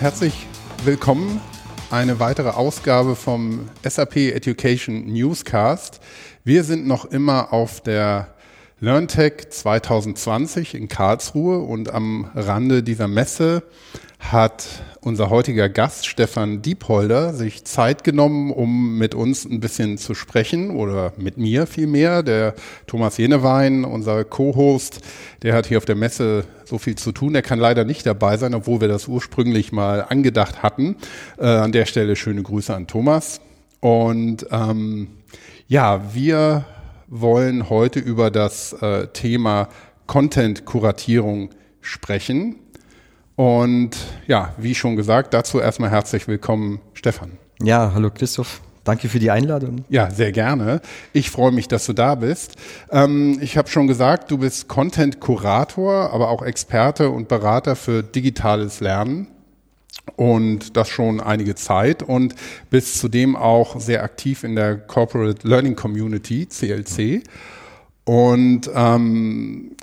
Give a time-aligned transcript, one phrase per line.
[0.00, 0.46] Herzlich
[0.84, 1.40] willkommen.
[1.90, 6.00] Eine weitere Ausgabe vom SAP Education Newscast.
[6.42, 8.34] Wir sind noch immer auf der
[8.82, 13.62] LearnTech 2020 in Karlsruhe und am Rande dieser Messe
[14.18, 14.66] hat
[15.02, 20.70] unser heutiger Gast Stefan Diepholder sich Zeit genommen, um mit uns ein bisschen zu sprechen
[20.70, 22.22] oder mit mir vielmehr.
[22.22, 22.54] Der
[22.86, 25.00] Thomas Jenewein, unser Co-Host,
[25.42, 27.34] der hat hier auf der Messe so viel zu tun.
[27.34, 30.96] Der kann leider nicht dabei sein, obwohl wir das ursprünglich mal angedacht hatten.
[31.38, 33.42] Äh, an der Stelle schöne Grüße an Thomas.
[33.80, 35.08] Und ähm,
[35.68, 36.64] ja, wir
[37.10, 39.68] wollen heute über das äh, Thema
[40.06, 41.50] Content-Kuratierung
[41.80, 42.56] sprechen.
[43.34, 43.96] Und
[44.26, 47.32] ja, wie schon gesagt, dazu erstmal herzlich willkommen, Stefan.
[47.60, 48.62] Ja, hallo Christoph.
[48.84, 49.84] Danke für die Einladung.
[49.88, 50.80] Ja, sehr gerne.
[51.12, 52.56] Ich freue mich, dass du da bist.
[52.90, 58.80] Ähm, ich habe schon gesagt, du bist Content-Kurator, aber auch Experte und Berater für digitales
[58.80, 59.26] Lernen
[60.16, 62.34] und das schon einige Zeit und
[62.70, 67.22] bist zudem auch sehr aktiv in der Corporate Learning Community, CLC.
[68.04, 69.76] Und ähm,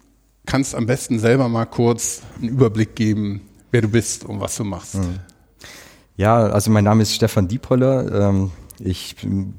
[0.46, 4.64] kannst am besten selber mal kurz einen Überblick geben, wer du bist und was du
[4.64, 4.96] machst.
[4.96, 5.20] Hm.
[6.16, 8.30] Ja, also mein Name ist Stefan Diepholler.
[8.30, 9.16] Ähm, ich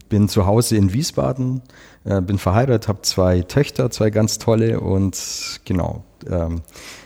[0.09, 1.63] bin zu Hause in Wiesbaden,
[2.05, 6.05] äh, bin verheiratet, habe zwei Töchter, zwei ganz tolle und genau.
[6.29, 6.63] Ähm,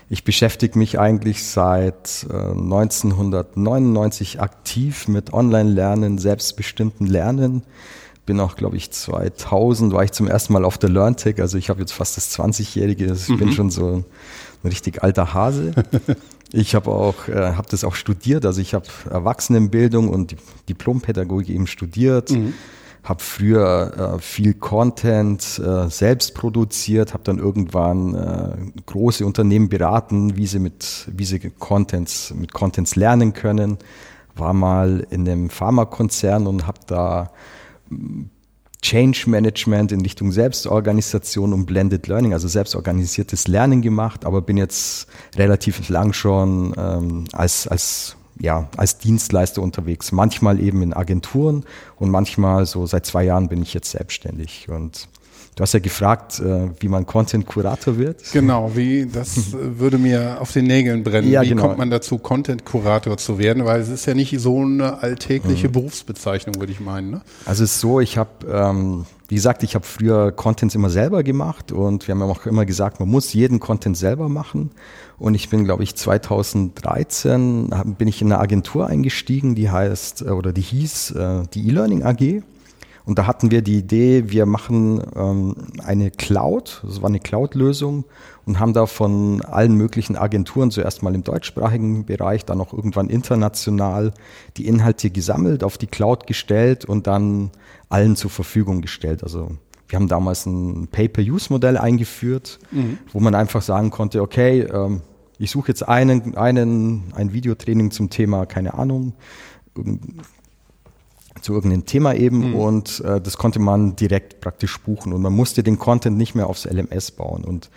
[0.08, 7.62] ich beschäftige mich eigentlich seit 1999 äh, aktiv mit Online-Lernen, selbstbestimmten Lernen
[8.24, 11.40] bin auch, glaube ich, 2000 war ich zum ersten Mal auf der LearnTech.
[11.40, 13.08] Also ich habe jetzt fast das 20-Jährige.
[13.08, 13.44] Also ich mhm.
[13.44, 14.04] bin schon so
[14.62, 15.72] ein richtig alter Hase.
[16.52, 18.44] Ich habe auch, äh, habe das auch studiert.
[18.44, 20.36] Also ich habe Erwachsenenbildung und
[20.68, 22.30] Diplompädagogik eben studiert.
[22.30, 22.54] Mhm.
[23.02, 30.36] Habe früher äh, viel Content äh, selbst produziert, habe dann irgendwann äh, große Unternehmen beraten,
[30.36, 33.78] wie sie mit wie sie Contents mit Contents lernen können.
[34.36, 37.32] War mal in einem Pharmakonzern und habe da
[38.82, 45.06] Change Management in Richtung Selbstorganisation und Blended Learning, also selbstorganisiertes Lernen gemacht, aber bin jetzt
[45.36, 50.10] relativ lang schon ähm, als, als, ja, als Dienstleister unterwegs.
[50.10, 51.64] Manchmal eben in Agenturen
[51.96, 55.08] und manchmal so seit zwei Jahren bin ich jetzt selbstständig und
[55.54, 58.22] Du hast ja gefragt, äh, wie man Content-Kurator wird.
[58.32, 61.30] Genau, wie, das würde mir auf den Nägeln brennen.
[61.30, 61.62] Ja, wie genau.
[61.64, 63.66] kommt man dazu, Content-Kurator zu werden?
[63.66, 65.72] Weil es ist ja nicht so eine alltägliche mhm.
[65.72, 67.10] Berufsbezeichnung, würde ich meinen.
[67.10, 67.20] Ne?
[67.44, 71.22] Also es ist so, ich habe, ähm, wie gesagt, ich habe früher Contents immer selber
[71.22, 74.70] gemacht und wir haben auch immer gesagt, man muss jeden Content selber machen.
[75.18, 80.30] Und ich bin, glaube ich, 2013 bin ich in eine Agentur eingestiegen, die heißt, äh,
[80.30, 82.42] oder die hieß äh, die E-Learning AG.
[83.04, 88.04] Und da hatten wir die Idee, wir machen ähm, eine Cloud, das war eine Cloud-Lösung
[88.46, 93.08] und haben da von allen möglichen Agenturen zuerst mal im deutschsprachigen Bereich, dann auch irgendwann
[93.08, 94.12] international
[94.56, 97.50] die Inhalte gesammelt, auf die Cloud gestellt und dann
[97.88, 99.22] allen zur Verfügung gestellt.
[99.24, 99.50] Also
[99.88, 102.98] wir haben damals ein Pay-per-Use-Modell eingeführt, mhm.
[103.12, 105.02] wo man einfach sagen konnte, okay, ähm,
[105.38, 109.12] ich suche jetzt einen, einen, ein Videotraining zum Thema, keine Ahnung,
[111.40, 112.54] zu irgendeinem Thema eben mhm.
[112.54, 116.46] und äh, das konnte man direkt praktisch buchen und man musste den Content nicht mehr
[116.46, 117.70] aufs LMS bauen und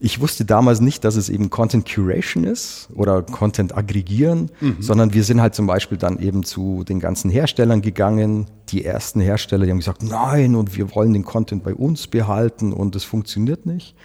[0.00, 4.76] ich wusste damals nicht, dass es eben Content Curation ist oder Content aggregieren, mhm.
[4.78, 8.46] sondern wir sind halt zum Beispiel dann eben zu den ganzen Herstellern gegangen.
[8.68, 12.72] Die ersten Hersteller, die haben gesagt, nein, und wir wollen den Content bei uns behalten
[12.72, 13.96] und es funktioniert nicht.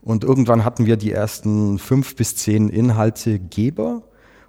[0.00, 4.02] Und irgendwann hatten wir die ersten fünf bis zehn Inhaltegeber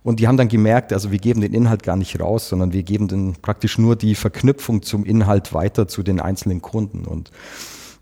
[0.06, 2.84] und die haben dann gemerkt, also wir geben den Inhalt gar nicht raus, sondern wir
[2.84, 7.06] geben dann praktisch nur die Verknüpfung zum Inhalt weiter zu den einzelnen Kunden.
[7.06, 7.32] Und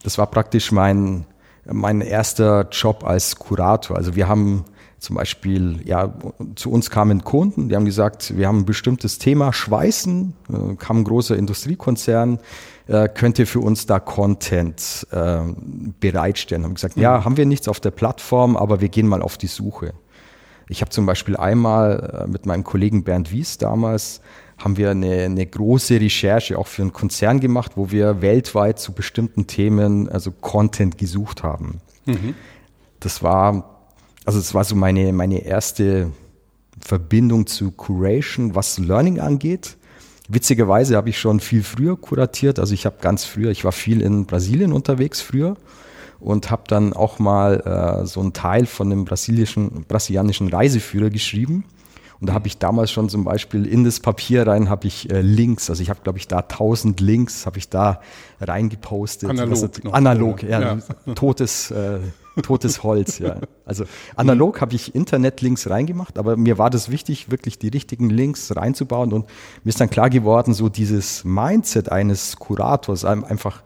[0.03, 1.25] das war praktisch mein,
[1.65, 3.95] mein erster Job als Kurator.
[3.95, 4.65] Also wir haben
[4.99, 6.13] zum Beispiel, ja,
[6.55, 10.99] zu uns kamen Kunden, die haben gesagt, wir haben ein bestimmtes Thema, Schweißen, äh, kam
[10.99, 12.39] ein großer Industriekonzern,
[12.87, 15.39] äh, könnte für uns da Content äh,
[16.01, 16.65] bereitstellen.
[16.65, 17.25] Haben gesagt, ja, mhm.
[17.25, 19.93] haben wir nichts auf der Plattform, aber wir gehen mal auf die Suche.
[20.73, 24.21] Ich habe zum Beispiel einmal äh, mit meinem Kollegen Bernd Wies damals
[24.57, 28.91] haben wir eine, eine große Recherche auch für einen Konzern gemacht, wo wir weltweit zu
[28.91, 31.79] bestimmten Themen also Content gesucht haben.
[32.05, 32.33] Mhm.
[32.99, 33.85] Das war
[34.25, 36.09] also das war so meine meine erste
[36.79, 39.77] Verbindung zu Curation, was Learning angeht.
[40.27, 42.57] Witzigerweise habe ich schon viel früher kuratiert.
[42.57, 45.55] Also ich habe ganz früher, ich war viel in Brasilien unterwegs früher
[46.23, 51.65] und habe dann auch mal äh, so einen Teil von dem brasilischen, brasilianischen Reiseführer geschrieben.
[52.21, 55.19] Und da habe ich damals schon zum Beispiel in das Papier rein habe ich äh,
[55.19, 57.99] Links, also ich habe glaube ich da 1000 Links, habe ich da
[58.39, 59.29] reingepostet.
[59.29, 59.83] Analog.
[59.83, 61.13] Noch, analog, ja, ja.
[61.15, 61.99] totes, äh,
[62.41, 63.41] totes Holz, ja.
[63.65, 63.83] Also
[64.15, 69.11] analog habe ich Internetlinks reingemacht, aber mir war das wichtig, wirklich die richtigen Links reinzubauen
[69.11, 69.25] und
[69.65, 73.63] mir ist dann klar geworden, so dieses Mindset eines Kurators, einfach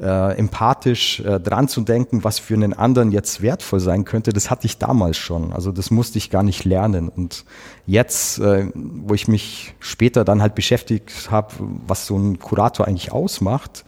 [0.00, 4.50] äh, empathisch äh, dran zu denken, was für einen anderen jetzt wertvoll sein könnte, das
[4.50, 5.52] hatte ich damals schon.
[5.52, 7.08] Also das musste ich gar nicht lernen.
[7.08, 7.44] Und
[7.86, 11.54] jetzt, äh, wo ich mich später dann halt beschäftigt habe,
[11.86, 13.84] was so ein Kurator eigentlich ausmacht,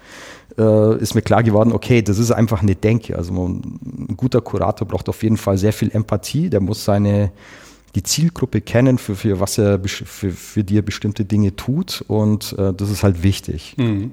[0.58, 3.16] äh, ist mir klar geworden, okay, das ist einfach eine Denke.
[3.16, 7.32] Also ein guter Kurator braucht auf jeden Fall sehr viel Empathie, der muss seine
[7.94, 12.54] die Zielgruppe kennen, für, für was er für, für die er bestimmte Dinge tut und
[12.58, 13.74] äh, das ist halt wichtig.
[13.76, 14.12] Mhm.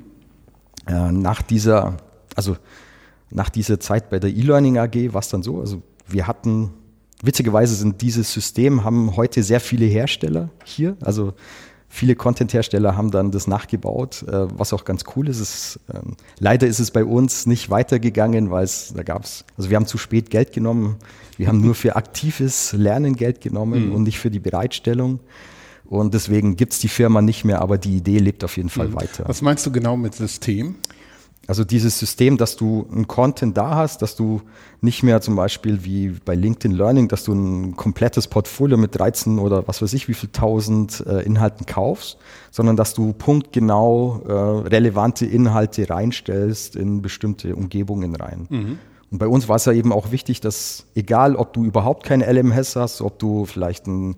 [0.90, 1.98] Äh, nach dieser,
[2.36, 2.58] also
[3.30, 6.72] nach dieser Zeit bei der E-Learning AG war es dann so, also wir hatten,
[7.22, 11.34] witzigerweise sind dieses System, haben heute sehr viele Hersteller hier, also
[11.90, 15.40] viele Content-Hersteller haben dann das nachgebaut, äh, was auch ganz cool ist.
[15.40, 16.00] Es, äh,
[16.40, 19.86] leider ist es bei uns nicht weitergegangen, weil es, da gab es, also wir haben
[19.86, 20.96] zu spät Geld genommen,
[21.38, 23.96] wir haben nur für aktives Lernen Geld genommen mhm.
[23.96, 25.20] und nicht für die Bereitstellung.
[25.90, 28.90] Und deswegen gibt es die Firma nicht mehr, aber die Idee lebt auf jeden Fall
[28.90, 28.96] mhm.
[28.96, 29.24] weiter.
[29.28, 30.76] Was meinst du genau mit System?
[31.48, 34.44] Also dieses System, dass du ein Content da hast, dass du
[34.82, 39.40] nicht mehr zum Beispiel wie bei LinkedIn Learning, dass du ein komplettes Portfolio mit 13
[39.40, 42.20] oder was weiß ich wie viel tausend äh, Inhalten kaufst,
[42.52, 48.46] sondern dass du punktgenau äh, relevante Inhalte reinstellst in bestimmte Umgebungen rein.
[48.48, 48.80] Mhm.
[49.12, 52.32] Und bei uns war es ja eben auch wichtig, dass egal, ob du überhaupt keine
[52.32, 54.18] LMS hast, ob du vielleicht ein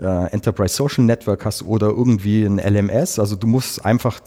[0.00, 4.20] äh, Enterprise Social Network hast oder irgendwie ein LMS, also du musst einfach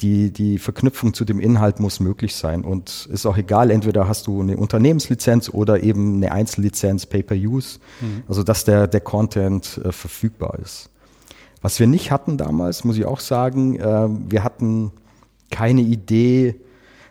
[0.00, 2.64] die, die Verknüpfung zu dem Inhalt muss möglich sein.
[2.64, 8.22] Und ist auch egal, entweder hast du eine Unternehmenslizenz oder eben eine Einzellizenz Pay-per-Use, mhm.
[8.28, 10.90] also dass der, der Content äh, verfügbar ist.
[11.60, 14.92] Was wir nicht hatten damals, muss ich auch sagen, äh, wir hatten
[15.50, 16.54] keine Idee,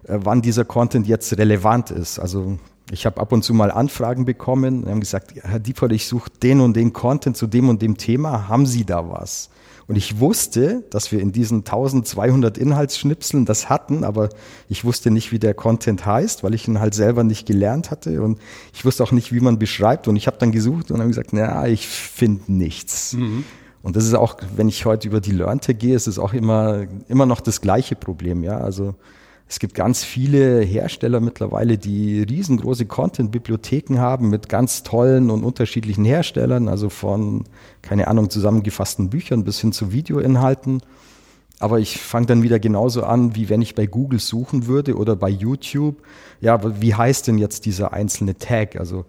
[0.07, 2.19] wann dieser Content jetzt relevant ist.
[2.19, 2.57] Also
[2.91, 6.29] ich habe ab und zu mal Anfragen bekommen und haben gesagt, Herr Dieper, ich suche
[6.41, 9.49] den und den Content zu dem und dem Thema, haben Sie da was?
[9.87, 14.29] Und ich wusste, dass wir in diesen 1200 Inhaltsschnipseln das hatten, aber
[14.67, 18.21] ich wusste nicht, wie der Content heißt, weil ich ihn halt selber nicht gelernt hatte
[18.21, 18.37] und
[18.73, 20.09] ich wusste auch nicht, wie man beschreibt.
[20.09, 23.13] Und ich habe dann gesucht und habe gesagt, na, ich finde nichts.
[23.13, 23.45] Mhm.
[23.81, 26.85] Und das ist auch, wenn ich heute über die Lernte gehe, ist es auch immer,
[27.07, 28.43] immer noch das gleiche Problem.
[28.43, 28.95] Ja, also
[29.49, 36.03] es gibt ganz viele Hersteller mittlerweile, die riesengroße Content-Bibliotheken haben mit ganz tollen und unterschiedlichen
[36.03, 37.45] Herstellern, also von,
[37.81, 40.81] keine Ahnung, zusammengefassten Büchern bis hin zu Videoinhalten.
[41.59, 45.15] Aber ich fange dann wieder genauso an, wie wenn ich bei Google suchen würde oder
[45.15, 46.03] bei YouTube.
[46.41, 48.75] Ja, wie heißt denn jetzt dieser einzelne Tag?
[48.75, 49.05] Also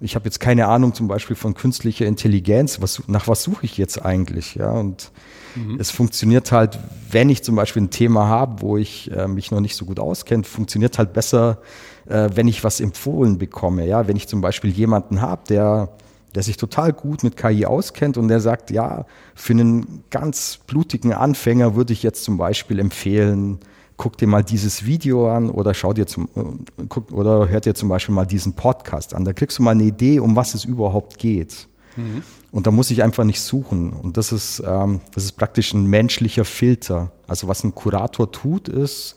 [0.00, 2.80] ich habe jetzt keine Ahnung zum Beispiel von künstlicher Intelligenz.
[2.80, 4.54] Was, nach was suche ich jetzt eigentlich?
[4.54, 5.10] Ja, und
[5.56, 5.78] Mhm.
[5.80, 6.78] Es funktioniert halt,
[7.10, 9.98] wenn ich zum Beispiel ein Thema habe, wo ich äh, mich noch nicht so gut
[9.98, 11.58] auskenne, funktioniert halt besser,
[12.06, 13.86] äh, wenn ich was empfohlen bekomme.
[13.86, 15.88] Ja, wenn ich zum Beispiel jemanden habe, der
[16.34, 21.14] der sich total gut mit KI auskennt und der sagt, ja, für einen ganz blutigen
[21.14, 23.58] Anfänger würde ich jetzt zum Beispiel empfehlen,
[23.96, 27.74] guck dir mal dieses Video an oder schau dir zum, äh, guck, oder hört dir
[27.74, 29.24] zum Beispiel mal diesen Podcast an.
[29.24, 31.68] Da kriegst du mal eine Idee, um was es überhaupt geht.
[31.96, 32.22] Mhm.
[32.52, 33.92] Und da muss ich einfach nicht suchen.
[33.92, 37.12] Und das ist, ähm, das ist praktisch ein menschlicher Filter.
[37.26, 39.16] Also was ein Kurator tut, ist,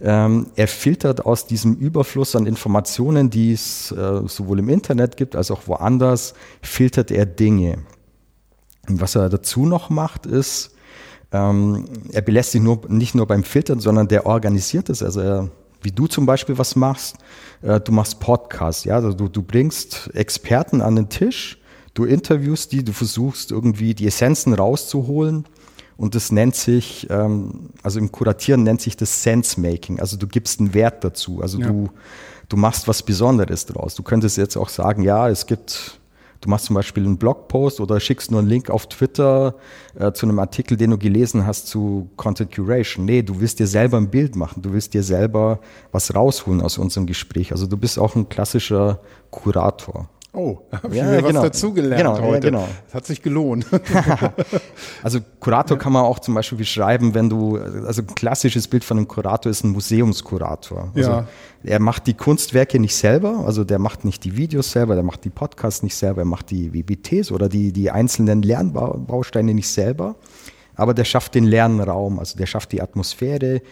[0.00, 5.36] ähm, er filtert aus diesem Überfluss an Informationen, die es äh, sowohl im Internet gibt
[5.36, 7.78] als auch woanders, filtert er Dinge.
[8.88, 10.75] Und was er dazu noch macht, ist,
[11.32, 15.02] ähm, er belässt sich nur, nicht nur beim Filtern, sondern der organisiert es.
[15.02, 15.50] Also er,
[15.82, 17.16] wie du zum Beispiel was machst,
[17.62, 21.58] äh, du machst Podcasts, ja, also du, du bringst Experten an den Tisch,
[21.96, 25.46] Du interviewst die, du versuchst irgendwie die Essenzen rauszuholen
[25.96, 29.98] und das nennt sich, ähm, also im Kuratieren nennt sich das Sense-Making.
[29.98, 31.40] Also du gibst einen Wert dazu.
[31.40, 31.68] Also ja.
[31.68, 31.88] du,
[32.50, 33.94] du machst was Besonderes draus.
[33.94, 35.98] Du könntest jetzt auch sagen, ja, es gibt,
[36.46, 39.56] du machst zum Beispiel einen Blogpost oder schickst nur einen Link auf Twitter
[39.98, 43.04] äh, zu einem Artikel, den du gelesen hast zu Content Curation.
[43.04, 44.62] Nee, du willst dir selber ein Bild machen.
[44.62, 45.58] Du willst dir selber
[45.90, 47.50] was rausholen aus unserem Gespräch.
[47.50, 49.00] Also du bist auch ein klassischer
[49.30, 50.08] Kurator.
[50.36, 51.40] Oh, habe ich ja, mir genau.
[51.40, 52.48] was dazugelernt genau, heute.
[52.48, 52.68] Ja, genau.
[52.84, 53.66] Das hat sich gelohnt.
[55.02, 58.98] also Kurator kann man auch zum Beispiel beschreiben, wenn du, also ein klassisches Bild von
[58.98, 60.92] einem Kurator ist ein Museumskurator.
[60.94, 61.28] Also ja.
[61.64, 65.24] Er macht die Kunstwerke nicht selber, also der macht nicht die Videos selber, der macht
[65.24, 70.16] die Podcasts nicht selber, er macht die WBTs oder die, die einzelnen Lernbausteine nicht selber.
[70.76, 73.62] Aber der schafft den Lernraum, also der schafft die Atmosphäre,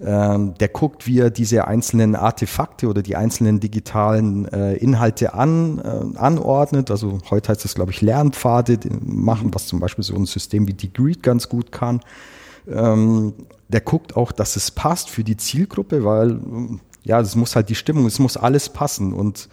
[0.00, 5.78] ähm, der guckt, wie er diese einzelnen Artefakte oder die einzelnen digitalen äh, Inhalte an,
[5.78, 6.90] äh, anordnet.
[6.90, 10.74] Also heute heißt es, glaube ich, Lernpfade machen, was zum Beispiel so ein System wie
[10.74, 12.00] Degreed ganz gut kann.
[12.68, 13.32] Ähm,
[13.68, 16.40] der guckt auch, dass es passt für die Zielgruppe, weil
[17.02, 19.48] ja, es muss halt die Stimmung, es muss alles passen und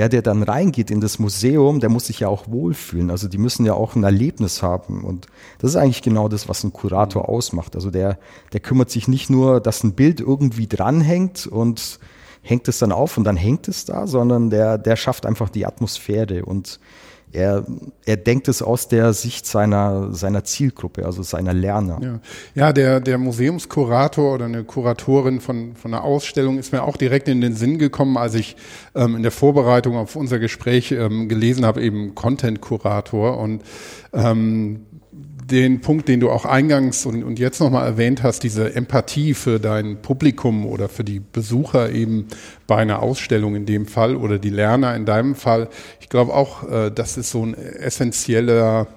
[0.00, 3.10] der, der dann reingeht in das Museum, der muss sich ja auch wohlfühlen.
[3.10, 5.04] Also die müssen ja auch ein Erlebnis haben.
[5.04, 5.26] Und
[5.58, 7.74] das ist eigentlich genau das, was ein Kurator ausmacht.
[7.74, 8.18] Also der,
[8.54, 11.98] der kümmert sich nicht nur, dass ein Bild irgendwie dranhängt und
[12.40, 15.66] hängt es dann auf und dann hängt es da, sondern der, der schafft einfach die
[15.66, 16.80] Atmosphäre und
[17.32, 17.64] er,
[18.04, 22.00] er denkt es aus der Sicht seiner, seiner Zielgruppe, also seiner Lerner.
[22.02, 22.20] Ja,
[22.54, 27.28] ja der, der Museumskurator oder eine Kuratorin von, von einer Ausstellung ist mir auch direkt
[27.28, 28.56] in den Sinn gekommen, als ich
[28.94, 33.38] ähm, in der Vorbereitung auf unser Gespräch ähm, gelesen habe, eben Content-Kurator.
[33.38, 33.62] Und
[34.12, 34.86] ähm,
[35.50, 39.58] den Punkt, den du auch eingangs und, und jetzt nochmal erwähnt hast, diese Empathie für
[39.58, 42.28] dein Publikum oder für die Besucher eben
[42.66, 45.68] bei einer Ausstellung in dem Fall oder die Lerner in deinem Fall.
[46.00, 48.88] Ich glaube auch, äh, das ist so ein essentieller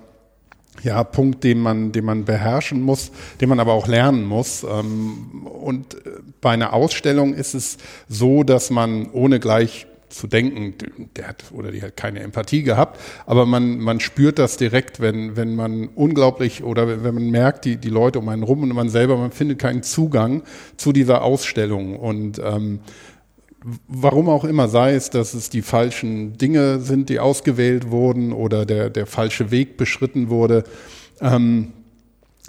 [0.83, 4.63] ja, Punkt, den man, den man beherrschen muss, den man aber auch lernen muss.
[4.63, 6.09] Ähm, und äh,
[6.41, 7.77] bei einer Ausstellung ist es
[8.09, 10.75] so, dass man ohne gleich zu denken,
[11.15, 15.35] der hat oder die hat keine Empathie gehabt, aber man, man spürt das direkt, wenn,
[15.35, 18.89] wenn man unglaublich oder wenn man merkt, die, die Leute um einen rum und man
[18.89, 20.43] selber, man findet keinen Zugang
[20.77, 21.97] zu dieser Ausstellung.
[21.97, 22.79] Und ähm,
[23.87, 28.65] warum auch immer sei es, dass es die falschen Dinge sind, die ausgewählt wurden oder
[28.65, 30.63] der, der falsche Weg beschritten wurde,
[31.21, 31.73] ähm,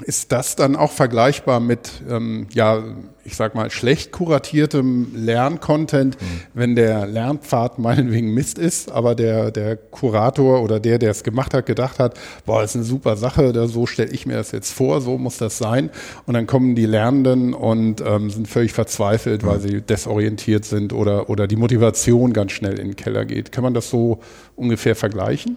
[0.02, 2.82] ist das dann auch vergleichbar mit, ähm, ja,
[3.24, 6.40] ich sag mal, schlecht kuratiertem Lerncontent, mhm.
[6.52, 11.54] wenn der Lernpfad meinetwegen Mist ist, aber der, der Kurator oder der, der es gemacht
[11.54, 14.50] hat, gedacht hat, boah, das ist eine super Sache, da, so stelle ich mir das
[14.50, 15.90] jetzt vor, so muss das sein.
[16.26, 19.46] Und dann kommen die Lernenden und ähm, sind völlig verzweifelt, mhm.
[19.46, 23.52] weil sie desorientiert sind oder, oder die Motivation ganz schnell in den Keller geht.
[23.52, 24.18] Kann man das so
[24.56, 25.56] ungefähr vergleichen?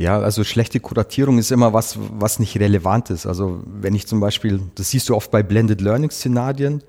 [0.00, 3.26] Ja, also schlechte Kuratierung ist immer was, was nicht relevant ist.
[3.26, 6.82] Also wenn ich zum Beispiel, das siehst du oft bei Blended Learning Szenarien,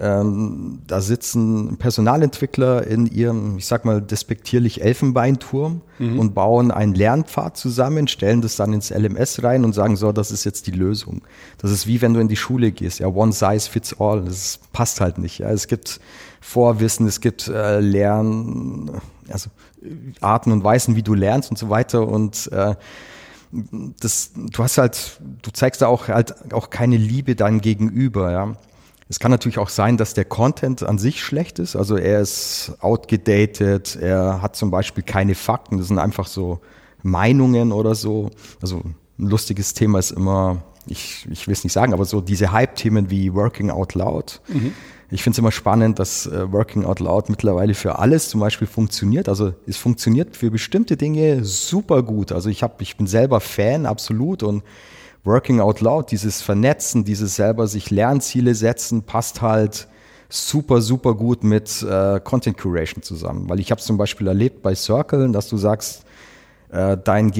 [0.00, 6.18] ähm, da sitzen Personalentwickler in ihrem, ich sag mal, despektierlich Elfenbeinturm mhm.
[6.18, 10.32] und bauen einen Lernpfad zusammen, stellen das dann ins LMS rein und sagen, so, das
[10.32, 11.22] ist jetzt die Lösung.
[11.58, 14.24] Das ist wie wenn du in die Schule gehst, ja, one size fits all.
[14.24, 15.38] Das passt halt nicht.
[15.38, 15.50] Ja.
[15.50, 16.00] Es gibt
[16.40, 19.48] Vorwissen, es gibt äh, Lern, also
[20.20, 22.06] Arten und Weisen, wie du lernst und so weiter.
[22.06, 22.74] Und äh,
[24.00, 28.52] das, du hast halt, du zeigst da auch halt auch keine Liebe deinem Gegenüber, ja.
[29.10, 31.76] Es kann natürlich auch sein, dass der Content an sich schlecht ist.
[31.76, 36.60] Also er ist outgedatet, er hat zum Beispiel keine Fakten, das sind einfach so
[37.02, 38.28] Meinungen oder so.
[38.60, 38.82] Also
[39.18, 43.08] ein lustiges Thema ist immer, ich, ich will es nicht sagen, aber so diese Hype-Themen
[43.08, 44.42] wie Working Out Loud.
[44.48, 44.74] Mhm
[45.10, 48.66] ich finde es immer spannend, dass äh, Working Out Loud mittlerweile für alles zum Beispiel
[48.66, 49.28] funktioniert.
[49.28, 52.30] Also es funktioniert für bestimmte Dinge super gut.
[52.30, 54.42] Also ich, hab, ich bin selber Fan, absolut.
[54.42, 54.62] Und
[55.24, 59.88] Working Out Loud, dieses Vernetzen, dieses selber sich Lernziele setzen, passt halt
[60.28, 63.48] super, super gut mit äh, Content Curation zusammen.
[63.48, 66.04] Weil ich habe es zum Beispiel erlebt bei Circle, dass du sagst,
[66.70, 67.32] dein,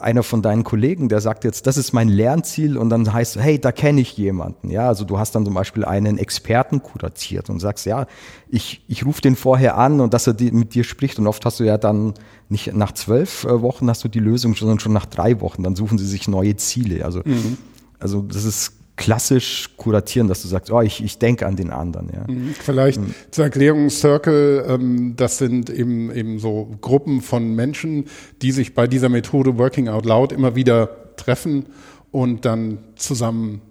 [0.00, 3.60] einer von deinen Kollegen, der sagt jetzt, das ist mein Lernziel und dann heißt, hey,
[3.60, 4.70] da kenne ich jemanden.
[4.70, 8.06] Ja, also du hast dann zum Beispiel einen Experten kuratiert und sagst, ja,
[8.48, 11.44] ich, ich rufe den vorher an und dass er die, mit dir spricht und oft
[11.46, 12.14] hast du ja dann
[12.48, 15.62] nicht nach zwölf äh, Wochen hast du die Lösung, sondern schon nach drei Wochen.
[15.62, 17.04] Dann suchen sie sich neue Ziele.
[17.04, 17.58] Also, mhm.
[18.00, 22.10] also das ist klassisch kuratieren, dass du sagst, oh, ich, ich denke an den anderen.
[22.12, 22.24] Ja.
[22.32, 22.54] Mhm.
[22.58, 23.14] Vielleicht mhm.
[23.30, 28.06] zur Erklärung Circle, ähm, das sind eben, eben so Gruppen von Menschen,
[28.42, 31.66] die sich bei dieser Methode Working Out Loud immer wieder treffen
[32.10, 33.62] und dann zusammen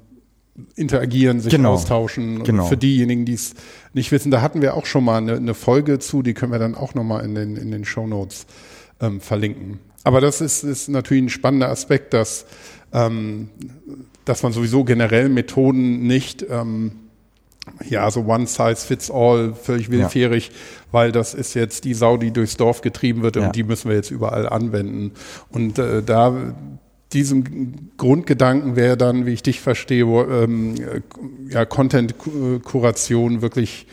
[0.75, 1.73] interagieren, sich genau.
[1.73, 2.43] austauschen.
[2.43, 2.65] Genau.
[2.65, 3.53] für diejenigen, die es
[3.93, 6.59] nicht wissen, da hatten wir auch schon mal eine, eine, Folge zu, die können wir
[6.59, 8.45] dann auch nochmal in den, in den Show Notes
[8.99, 9.79] ähm, verlinken.
[10.03, 12.45] Aber das ist, ist natürlich ein spannender Aspekt, dass
[12.91, 13.49] ähm,
[14.25, 16.91] dass man sowieso generell Methoden nicht ähm,
[17.87, 20.53] ja, so one size fits all, völlig willfährig, ja.
[20.91, 23.45] weil das ist jetzt die Sau, die durchs Dorf getrieben wird ja.
[23.45, 25.11] und die müssen wir jetzt überall anwenden.
[25.49, 26.53] Und äh, da
[27.13, 30.75] diesem Grundgedanken wäre dann, wie ich dich verstehe, ähm,
[31.49, 33.85] ja, Content-Kuration wirklich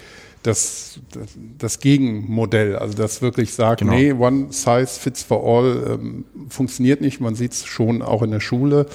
[0.45, 3.93] das, das, das, Gegenmodell, also das wirklich sagt, genau.
[3.93, 7.21] nee, one size fits for all ähm, funktioniert nicht.
[7.21, 8.87] Man sieht es schon auch in der Schule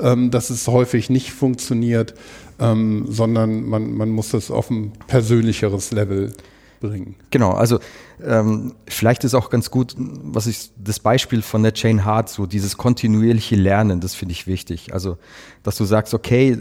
[0.00, 2.14] ähm, dass es häufig nicht funktioniert,
[2.58, 6.32] ähm, sondern man, man muss das auf ein persönlicheres Level
[6.80, 7.16] bringen.
[7.30, 7.78] Genau, also
[8.24, 12.46] ähm, vielleicht ist auch ganz gut, was ich das Beispiel von der Jane Hart, so
[12.46, 14.92] dieses kontinuierliche Lernen, das finde ich wichtig.
[14.92, 15.18] Also,
[15.62, 16.56] dass du sagst, okay,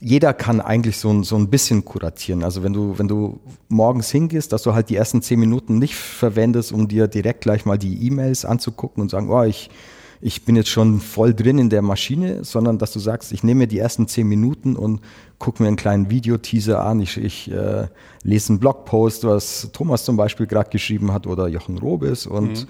[0.00, 2.44] jeder kann eigentlich so ein, so ein bisschen kuratieren.
[2.44, 5.96] Also wenn du, wenn du morgens hingehst, dass du halt die ersten zehn Minuten nicht
[5.96, 9.70] verwendest, um dir direkt gleich mal die E-Mails anzugucken und sagen, oh, ich,
[10.20, 13.60] ich bin jetzt schon voll drin in der Maschine, sondern dass du sagst, ich nehme
[13.60, 15.00] mir die ersten zehn Minuten und
[15.38, 17.00] gucke mir einen kleinen Videoteaser an.
[17.00, 17.86] Ich, ich äh,
[18.22, 22.68] lese einen Blogpost, was Thomas zum Beispiel gerade geschrieben hat oder Jochen Robes und mhm.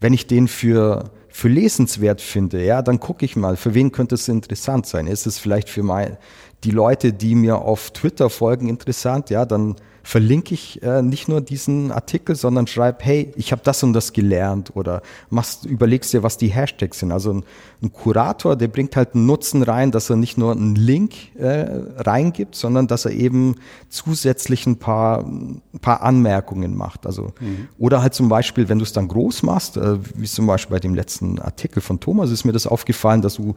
[0.00, 4.14] wenn ich den für für lesenswert finde, ja, dann gucke ich mal, für wen könnte
[4.14, 5.06] es interessant sein?
[5.06, 6.16] Ist es vielleicht für mein,
[6.64, 11.40] die Leute, die mir auf Twitter folgen, interessant, ja, dann verlinke ich äh, nicht nur
[11.40, 16.22] diesen Artikel, sondern schreibe, hey, ich habe das und das gelernt oder machst, überlegst dir,
[16.22, 17.10] was die Hashtags sind.
[17.10, 17.44] Also ein,
[17.82, 21.66] ein, Kurator, der bringt halt einen Nutzen rein, dass er nicht nur einen Link äh,
[21.96, 23.56] reingibt, sondern dass er eben
[23.88, 27.06] zusätzlich ein paar, ein paar Anmerkungen macht.
[27.06, 27.68] Also mhm.
[27.78, 30.80] oder halt zum Beispiel, wenn du es dann groß machst, äh, wie zum Beispiel bei
[30.80, 33.54] dem letzten Artikel von Thomas, ist mir das aufgefallen, dass du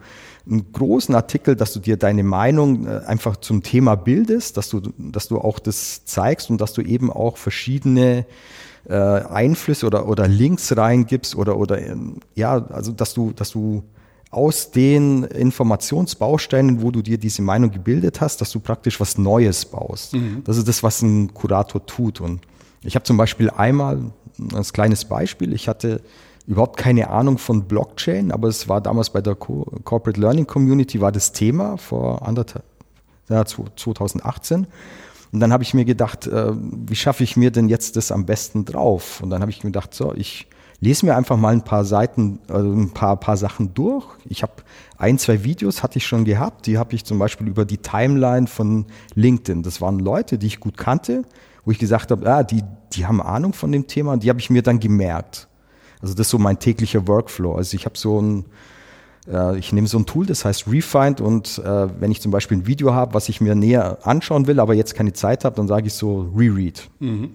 [0.48, 4.80] einen großen Artikel, dass du dir deine Meinung äh, einfach zum Thema bildest, dass du,
[4.98, 8.26] dass du auch das zeigst und dass du eben auch verschiedene
[8.88, 13.82] äh, Einflüsse oder, oder Links reingibst oder, oder ähm, ja, also dass du, dass du
[14.30, 19.64] aus den Informationsbausteinen, wo du dir diese Meinung gebildet hast, dass du praktisch was Neues
[19.64, 20.14] baust.
[20.14, 20.42] Mhm.
[20.44, 22.20] Das ist das, was ein Kurator tut.
[22.20, 22.40] Und
[22.82, 24.12] ich habe zum Beispiel einmal,
[24.54, 26.00] als kleines Beispiel, ich hatte
[26.46, 31.00] überhaupt keine Ahnung von Blockchain, aber es war damals bei der Co Corporate Learning Community
[31.00, 32.64] war das Thema vor anderthalb,
[33.28, 34.66] ja, 2018.
[35.32, 38.26] Und dann habe ich mir gedacht, äh, wie schaffe ich mir denn jetzt das am
[38.26, 39.20] besten drauf?
[39.22, 40.48] Und dann habe ich mir gedacht, so, ich
[40.80, 44.06] lese mir einfach mal ein paar Seiten, also ein paar, paar Sachen durch.
[44.24, 44.52] Ich habe
[44.96, 46.66] ein, zwei Videos hatte ich schon gehabt.
[46.66, 49.62] Die habe ich zum Beispiel über die Timeline von LinkedIn.
[49.62, 51.24] Das waren Leute, die ich gut kannte,
[51.64, 54.40] wo ich gesagt habe, ah, die, die haben Ahnung von dem Thema und die habe
[54.40, 55.48] ich mir dann gemerkt.
[56.00, 57.54] Also das ist so mein täglicher Workflow.
[57.54, 58.46] Also ich habe so ein
[59.30, 62.58] äh, ich nehme so ein Tool, das heißt Refind und äh, wenn ich zum Beispiel
[62.58, 65.68] ein Video habe, was ich mir näher anschauen will, aber jetzt keine Zeit habe, dann
[65.68, 66.88] sage ich so Reread.
[67.00, 67.34] Mhm.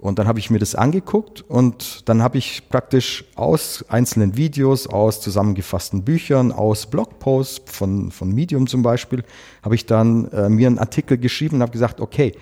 [0.00, 4.86] Und dann habe ich mir das angeguckt und dann habe ich praktisch aus einzelnen Videos,
[4.86, 9.24] aus zusammengefassten Büchern, aus Blogposts von, von Medium zum Beispiel,
[9.62, 12.32] habe ich dann äh, mir einen Artikel geschrieben und habe gesagt, okay,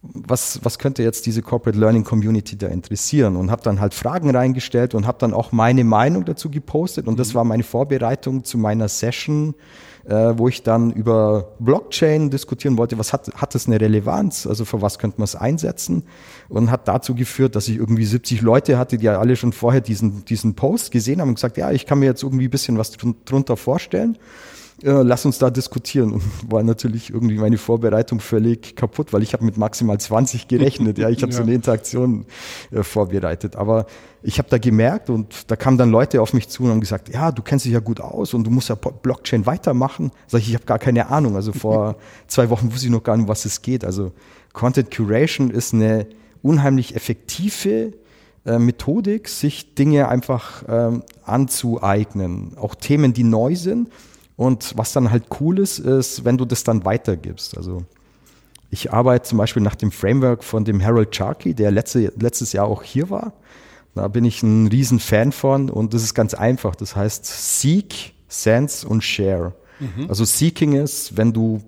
[0.00, 3.36] was, was könnte jetzt diese Corporate Learning Community da interessieren?
[3.36, 7.08] Und habe dann halt Fragen reingestellt und habe dann auch meine Meinung dazu gepostet.
[7.08, 7.34] Und das mhm.
[7.34, 9.54] war meine Vorbereitung zu meiner Session,
[10.06, 12.96] äh, wo ich dann über Blockchain diskutieren wollte.
[12.96, 14.46] Was hat, hat das eine Relevanz?
[14.46, 16.04] Also für was könnte man es einsetzen?
[16.48, 19.80] Und hat dazu geführt, dass ich irgendwie 70 Leute hatte, die ja alle schon vorher
[19.80, 22.78] diesen, diesen Post gesehen haben und gesagt, ja, ich kann mir jetzt irgendwie ein bisschen
[22.78, 22.92] was
[23.24, 24.16] drunter vorstellen
[24.82, 26.12] äh, lass uns da diskutieren.
[26.12, 30.98] Und war natürlich irgendwie meine Vorbereitung völlig kaputt, weil ich habe mit maximal 20 gerechnet.
[30.98, 31.36] ja, ich habe ja.
[31.36, 32.26] so eine Interaktion
[32.70, 33.56] äh, vorbereitet.
[33.56, 33.86] Aber
[34.22, 37.08] ich habe da gemerkt und da kamen dann Leute auf mich zu und haben gesagt,
[37.08, 40.12] ja, du kennst dich ja gut aus und du musst ja Blockchain weitermachen.
[40.26, 41.36] Sag ich, ich habe gar keine Ahnung.
[41.36, 41.96] Also vor
[42.28, 43.84] zwei Wochen wusste ich noch gar nicht, um was es geht.
[43.84, 44.12] Also
[44.52, 46.06] Content Curation ist eine
[46.42, 47.94] unheimlich effektive
[48.46, 52.56] äh, Methodik, sich Dinge einfach ähm, anzueignen.
[52.56, 53.88] Auch Themen, die neu sind
[54.38, 57.56] und was dann halt cool ist, ist, wenn du das dann weitergibst.
[57.56, 57.82] Also
[58.70, 62.66] ich arbeite zum Beispiel nach dem Framework von dem Harold Sharkey, der letzte, letztes Jahr
[62.66, 63.32] auch hier war.
[63.96, 66.76] Da bin ich ein riesen Fan von und das ist ganz einfach.
[66.76, 69.54] Das heißt Seek, Sense und Share.
[69.80, 70.06] Mhm.
[70.08, 71.60] Also Seeking ist, wenn du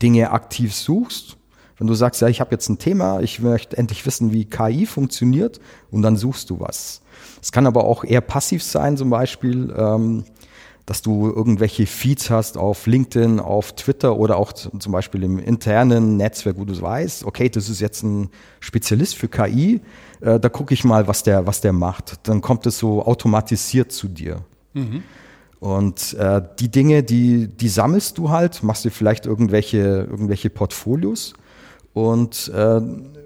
[0.00, 1.36] Dinge aktiv suchst,
[1.78, 4.86] wenn du sagst, ja, ich habe jetzt ein Thema, ich möchte endlich wissen, wie KI
[4.86, 5.58] funktioniert
[5.90, 7.02] und dann suchst du was.
[7.42, 9.74] Es kann aber auch eher passiv sein, zum Beispiel.
[9.76, 10.24] Ähm,
[10.86, 16.16] dass du irgendwelche Feeds hast auf LinkedIn, auf Twitter oder auch zum Beispiel im internen
[16.16, 18.28] Netzwerk, wo du weißt, okay, das ist jetzt ein
[18.60, 19.80] Spezialist für KI,
[20.20, 22.28] äh, da gucke ich mal, was der, was der macht.
[22.28, 24.42] Dann kommt es so automatisiert zu dir.
[24.74, 25.02] Mhm.
[25.58, 31.32] Und äh, die Dinge, die, die sammelst du halt, machst dir vielleicht irgendwelche, irgendwelche Portfolios
[31.94, 32.80] und äh,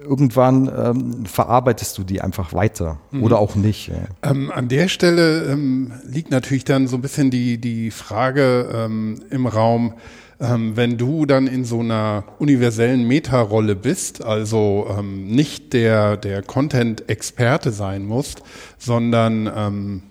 [0.09, 3.23] irgendwann ähm, verarbeitest du die einfach weiter mhm.
[3.23, 3.89] oder auch nicht.
[3.89, 3.95] Ja.
[4.31, 9.21] Ähm, an der Stelle ähm, liegt natürlich dann so ein bisschen die, die Frage ähm,
[9.29, 9.93] im Raum,
[10.41, 16.41] ähm, wenn du dann in so einer universellen Meta-Rolle bist, also ähm, nicht der, der
[16.41, 18.41] Content-Experte sein musst,
[18.77, 20.01] sondern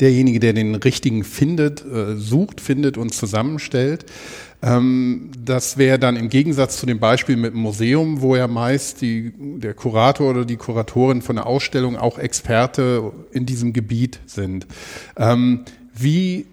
[0.00, 4.06] derjenige, der den richtigen findet, äh, sucht, findet und zusammenstellt,
[4.60, 9.00] ähm, das wäre dann im Gegensatz zu dem Beispiel mit dem Museum, wo ja meist
[9.00, 14.66] die, der Kurator oder die Kuratorin von der Ausstellung auch Experte in diesem Gebiet sind.
[15.16, 16.46] Ähm, wie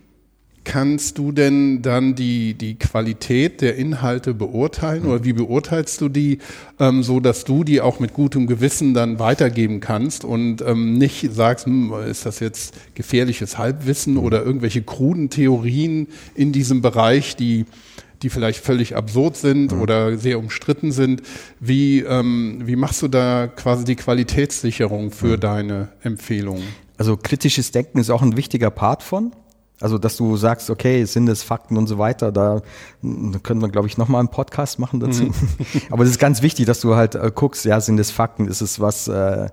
[0.66, 6.40] kannst du denn dann die, die Qualität der Inhalte beurteilen oder wie beurteilst du die,
[6.80, 11.32] ähm, so dass du die auch mit gutem Gewissen dann weitergeben kannst und ähm, nicht
[11.32, 17.66] sagst, hm, ist das jetzt gefährliches Halbwissen oder irgendwelche kruden Theorien in diesem Bereich, die
[18.22, 19.82] die vielleicht völlig absurd sind mhm.
[19.82, 21.22] oder sehr umstritten sind.
[21.60, 25.40] Wie, ähm, wie machst du da quasi die Qualitätssicherung für mhm.
[25.40, 26.64] deine Empfehlungen?
[26.98, 29.32] Also kritisches Denken ist auch ein wichtiger Part von.
[29.82, 32.62] Also, dass du sagst, okay, sind es Fakten und so weiter, da,
[33.02, 35.24] da können wir, glaube ich, nochmal einen Podcast machen dazu.
[35.24, 35.34] Mhm.
[35.90, 38.62] Aber es ist ganz wichtig, dass du halt äh, guckst, ja, sind es Fakten, ist
[38.62, 39.50] es was äh,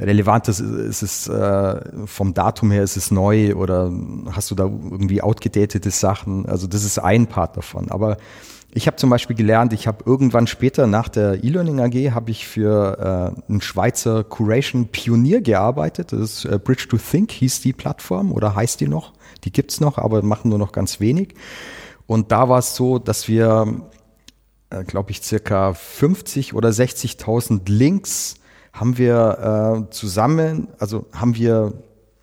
[0.00, 3.92] Relevantes, ist es äh, vom Datum her, ist es neu oder
[4.30, 6.46] hast du da irgendwie outgedatete Sachen?
[6.46, 7.90] Also, das ist ein Part davon.
[7.90, 8.16] Aber
[8.70, 12.46] ich habe zum Beispiel gelernt, ich habe irgendwann später nach der E-Learning AG habe ich
[12.46, 16.12] für äh, einen Schweizer Curation Pionier gearbeitet.
[16.12, 19.14] Das ist äh, Bridge to Think hieß die Plattform oder heißt die noch.
[19.44, 21.34] Die gibt's noch, aber machen nur noch ganz wenig.
[22.06, 23.82] Und da war es so, dass wir,
[24.70, 28.36] äh, glaube ich, circa 50 oder 60.000 Links
[28.78, 31.72] haben wir äh, zusammen, also haben wir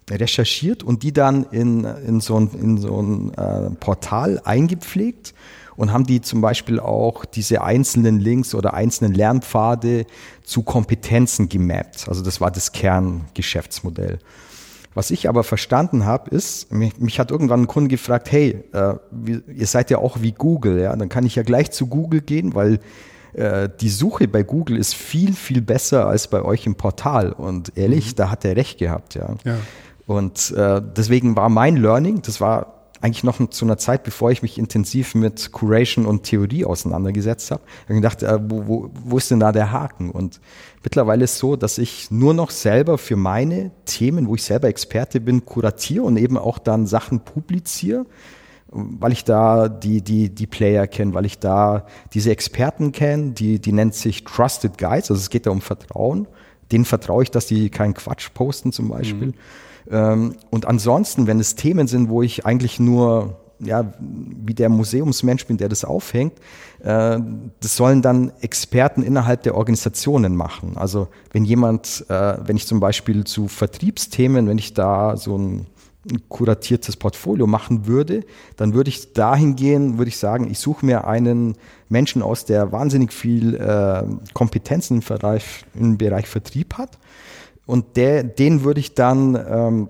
[0.10, 5.34] recherchiert und die dann in, in so ein, in so ein äh, Portal eingepflegt
[5.76, 10.06] und haben die zum Beispiel auch diese einzelnen Links oder einzelnen Lernpfade
[10.44, 12.08] zu Kompetenzen gemappt.
[12.08, 14.20] Also das war das Kerngeschäftsmodell.
[14.94, 18.94] Was ich aber verstanden habe, ist, mich, mich, hat irgendwann ein Kunde gefragt, hey, äh,
[19.54, 22.56] ihr seid ja auch wie Google, ja, dann kann ich ja gleich zu Google gehen,
[22.56, 22.80] weil
[23.36, 27.32] äh, die Suche bei Google ist viel, viel besser als bei euch im Portal.
[27.32, 28.16] Und ehrlich, mhm.
[28.16, 29.36] da hat er recht gehabt, ja.
[29.44, 29.58] ja.
[30.08, 34.42] Und äh, deswegen war mein Learning, das war eigentlich noch zu einer Zeit, bevor ich
[34.42, 39.18] mich intensiv mit Curation und Theorie auseinandergesetzt habe, habe ich gedacht, äh, wo, wo, wo
[39.18, 40.12] ist denn da der Haken?
[40.12, 40.40] Und
[40.84, 44.70] mittlerweile ist es so, dass ich nur noch selber für meine Themen, wo ich selber
[44.70, 48.06] Experte bin, kuratiere und eben auch dann Sachen publiziere,
[48.76, 53.60] weil ich da die, die, die Player kenne, weil ich da diese Experten kenne, die,
[53.60, 56.28] die nennt sich Trusted Guides, also es geht da um Vertrauen.
[56.72, 59.28] Denen vertraue ich, dass die keinen Quatsch posten zum Beispiel.
[59.28, 59.34] Mhm.
[59.92, 65.46] Ähm, und ansonsten, wenn es Themen sind, wo ich eigentlich nur ja, wie der Museumsmensch
[65.46, 66.34] bin, der das aufhängt,
[66.84, 67.20] äh,
[67.62, 70.74] das sollen dann Experten innerhalb der Organisationen machen.
[70.76, 75.68] Also wenn jemand, äh, wenn ich zum Beispiel zu Vertriebsthemen, wenn ich da so ein
[76.30, 78.24] kuratiertes Portfolio machen würde,
[78.58, 81.56] dann würde ich dahin gehen, würde ich sagen, ich suche mir einen
[81.90, 86.98] Menschen aus, der wahnsinnig viel äh, Kompetenzen im Bereich, im Bereich Vertrieb hat.
[87.66, 89.90] Und der, den würde ich dann, ähm,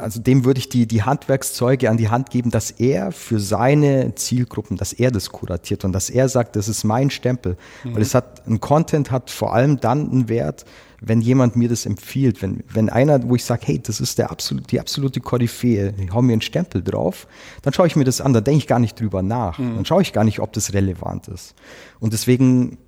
[0.00, 4.14] also dem würde ich die, die Handwerkszeuge an die Hand geben, dass er für seine
[4.14, 7.56] Zielgruppen, dass er das kuratiert und dass er sagt, das ist mein Stempel.
[7.82, 7.94] Mhm.
[7.94, 10.64] Weil es hat, ein Content hat vor allem dann einen Wert,
[11.00, 14.30] wenn jemand mir das empfiehlt, wenn, wenn einer, wo ich sage, hey, das ist der
[14.30, 17.26] absolut, die absolute Koryphäe, ich hau mir einen Stempel drauf,
[17.62, 19.58] dann schaue ich mir das an, da denke ich gar nicht drüber nach.
[19.58, 19.74] Mhm.
[19.74, 21.54] Dann schaue ich gar nicht, ob das relevant ist.
[22.00, 22.78] Und deswegen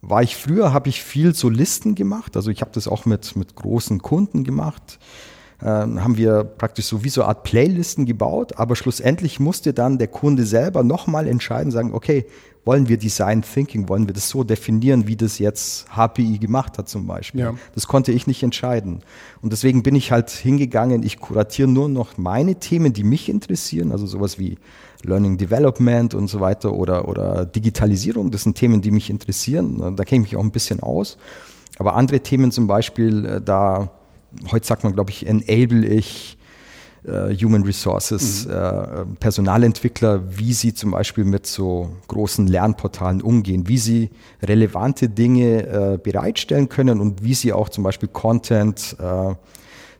[0.00, 2.36] war ich früher, habe ich viel so Listen gemacht.
[2.36, 4.98] Also ich habe das auch mit, mit großen Kunden gemacht.
[5.62, 9.96] Ähm, haben wir praktisch so wie so eine Art Playlisten gebaut, aber schlussendlich musste dann
[9.96, 12.26] der Kunde selber nochmal entscheiden, sagen, okay,
[12.66, 16.88] wollen wir Design Thinking, wollen wir das so definieren, wie das jetzt HPI gemacht hat
[16.88, 17.40] zum Beispiel.
[17.40, 17.54] Ja.
[17.74, 19.02] Das konnte ich nicht entscheiden.
[19.40, 23.92] Und deswegen bin ich halt hingegangen, ich kuratiere nur noch meine Themen, die mich interessieren,
[23.92, 24.58] also sowas wie
[25.04, 28.32] Learning Development und so weiter oder, oder Digitalisierung.
[28.32, 29.94] Das sind Themen, die mich interessieren.
[29.96, 31.18] Da kenne ich mich auch ein bisschen aus.
[31.78, 33.90] Aber andere Themen zum Beispiel, äh, da,
[34.50, 36.38] heute sagt man, glaube ich, enable ich
[37.04, 38.52] äh, Human Resources, mhm.
[38.52, 44.10] äh, Personalentwickler, wie sie zum Beispiel mit so großen Lernportalen umgehen, wie sie
[44.42, 49.34] relevante Dinge äh, bereitstellen können und wie sie auch zum Beispiel Content äh,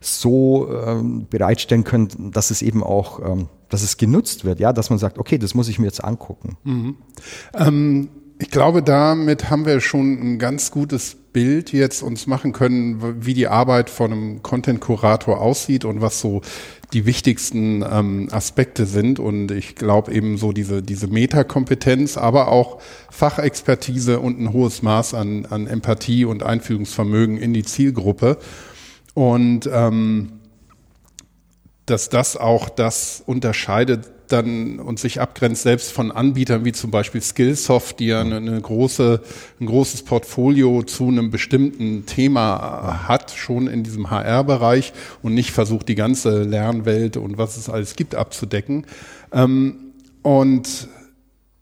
[0.00, 4.90] so ähm, bereitstellen können, dass es eben auch ähm, dass es genutzt wird, ja, dass
[4.90, 6.56] man sagt, okay, das muss ich mir jetzt angucken.
[6.64, 6.96] Mhm.
[7.54, 13.22] Ähm, ich glaube, damit haben wir schon ein ganz gutes Bild jetzt uns machen können,
[13.26, 16.40] wie die Arbeit von einem Content-Kurator aussieht und was so
[16.94, 19.18] die wichtigsten ähm, Aspekte sind.
[19.18, 25.12] Und ich glaube eben so diese, diese Metakompetenz, aber auch Fachexpertise und ein hohes Maß
[25.12, 28.38] an, an Empathie und Einführungsvermögen in die Zielgruppe.
[29.12, 30.40] Und ähm,
[31.84, 37.20] dass das auch das unterscheidet dann und sich abgrenzt selbst von Anbietern wie zum Beispiel
[37.20, 39.20] Skillsoft, die ja eine, eine große,
[39.60, 45.88] ein großes Portfolio zu einem bestimmten Thema hat, schon in diesem HR-Bereich und nicht versucht,
[45.88, 48.86] die ganze Lernwelt und was es alles gibt abzudecken.
[49.32, 50.88] Ähm, und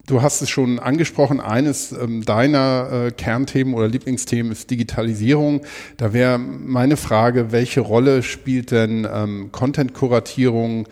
[0.07, 5.63] Du hast es schon angesprochen, eines ähm, deiner äh, Kernthemen oder Lieblingsthemen ist Digitalisierung.
[5.97, 10.87] Da wäre meine Frage, welche Rolle spielt denn ähm, Content-Kuratierung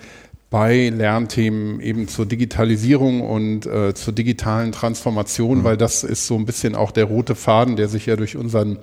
[0.52, 5.64] bei Lernthemen eben zur Digitalisierung und äh, zur digitalen Transformation, mhm.
[5.64, 8.78] weil das ist so ein bisschen auch der rote Faden, der sich ja durch unseren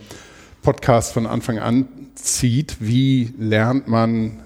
[0.64, 2.78] Podcast von Anfang an zieht.
[2.80, 4.40] Wie lernt man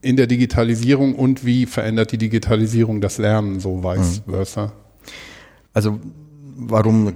[0.00, 4.32] in der Digitalisierung und wie verändert die Digitalisierung das Lernen, so vice mhm.
[4.32, 4.72] versa?
[5.72, 6.00] Also
[6.56, 7.14] warum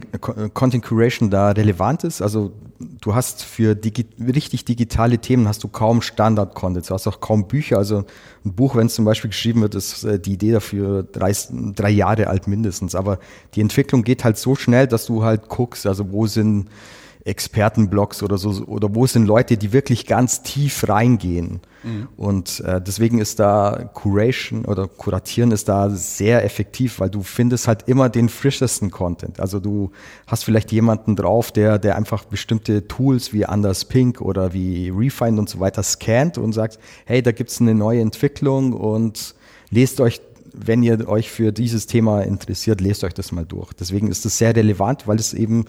[0.54, 2.22] Content Curation da relevant ist.
[2.22, 2.52] Also
[3.00, 6.88] du hast für digi richtig digitale Themen hast du kaum Standard-Content.
[6.88, 7.78] Du hast auch kaum Bücher.
[7.78, 8.04] Also
[8.44, 11.32] ein Buch, wenn es zum Beispiel geschrieben wird, ist äh, die Idee dafür drei,
[11.74, 12.94] drei Jahre alt mindestens.
[12.94, 13.18] Aber
[13.54, 16.68] die Entwicklung geht halt so schnell, dass du halt guckst, also wo sind
[17.26, 21.60] Expertenblogs oder so, oder wo sind Leute, die wirklich ganz tief reingehen.
[21.82, 22.08] Mhm.
[22.16, 27.66] Und äh, deswegen ist da Curation oder Kuratieren ist da sehr effektiv, weil du findest
[27.66, 29.40] halt immer den frischesten Content.
[29.40, 29.90] Also du
[30.26, 35.38] hast vielleicht jemanden drauf, der, der einfach bestimmte Tools wie Anders Pink oder wie Refine
[35.38, 39.34] und so weiter scannt und sagt, hey, da gibt's eine neue Entwicklung und
[39.70, 40.20] lest euch
[40.56, 43.72] wenn ihr euch für dieses Thema interessiert, lest euch das mal durch.
[43.74, 45.66] Deswegen ist es sehr relevant, weil es eben,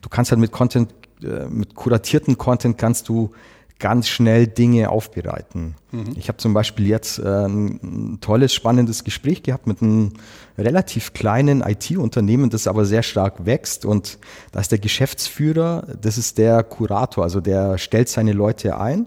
[0.00, 3.32] du kannst halt mit Content äh, mit kuratierten Content kannst du
[3.80, 5.74] ganz schnell Dinge aufbereiten.
[5.90, 6.12] Mhm.
[6.16, 10.12] Ich habe zum Beispiel jetzt äh, ein tolles, spannendes Gespräch gehabt mit einem
[10.56, 13.84] relativ kleinen IT-Unternehmen, das aber sehr stark wächst.
[13.84, 14.18] Und
[14.52, 19.06] da ist der Geschäftsführer, das ist der Kurator, also der stellt seine Leute ein.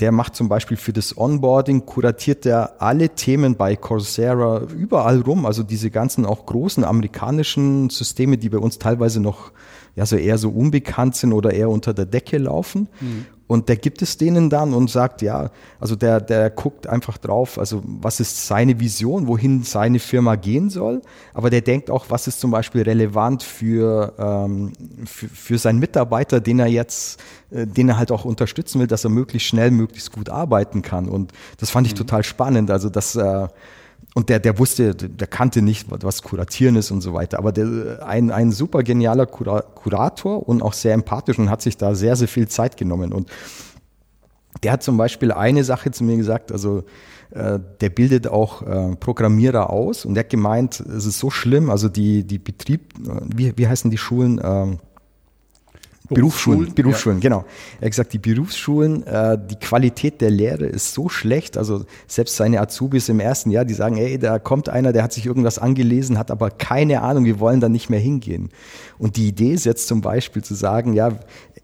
[0.00, 5.46] Der macht zum Beispiel für das Onboarding, kuratiert er alle Themen bei Coursera überall rum,
[5.46, 9.52] also diese ganzen auch großen amerikanischen Systeme, die bei uns teilweise noch
[9.96, 12.88] ja so eher so unbekannt sind oder eher unter der Decke laufen.
[13.00, 13.26] Mhm.
[13.48, 17.58] Und der gibt es denen dann und sagt, ja, also der, der guckt einfach drauf,
[17.58, 21.00] also was ist seine Vision, wohin seine Firma gehen soll.
[21.32, 24.72] Aber der denkt auch, was ist zum Beispiel relevant für, ähm,
[25.04, 29.04] für, für seinen Mitarbeiter, den er jetzt, äh, den er halt auch unterstützen will, dass
[29.04, 31.08] er möglichst schnell, möglichst gut arbeiten kann.
[31.08, 31.98] Und das fand ich mhm.
[31.98, 32.68] total spannend.
[32.72, 33.46] Also, dass, äh,
[34.16, 37.38] und der, der wusste, der kannte nicht, was Kuratieren ist und so weiter.
[37.38, 41.76] Aber der, ein, ein super genialer Kura Kurator und auch sehr empathisch und hat sich
[41.76, 43.12] da sehr, sehr viel Zeit genommen.
[43.12, 43.28] Und
[44.62, 46.84] der hat zum Beispiel eine Sache zu mir gesagt, also
[47.32, 51.68] äh, der bildet auch äh, Programmierer aus und der hat gemeint, es ist so schlimm,
[51.68, 54.40] also die, die Betrieb, äh, wie, wie heißen die Schulen?
[54.42, 54.78] Ähm,
[56.08, 57.22] Berufsschulen, Berufsschulen, ja.
[57.22, 57.44] genau.
[57.80, 61.56] Er hat gesagt, die Berufsschulen, äh, die Qualität der Lehre ist so schlecht.
[61.56, 65.12] Also selbst seine Azubis im ersten Jahr, die sagen, ey, da kommt einer, der hat
[65.12, 68.50] sich irgendwas angelesen, hat aber keine Ahnung, wir wollen da nicht mehr hingehen.
[68.98, 71.12] Und die Idee ist jetzt zum Beispiel zu sagen, ja,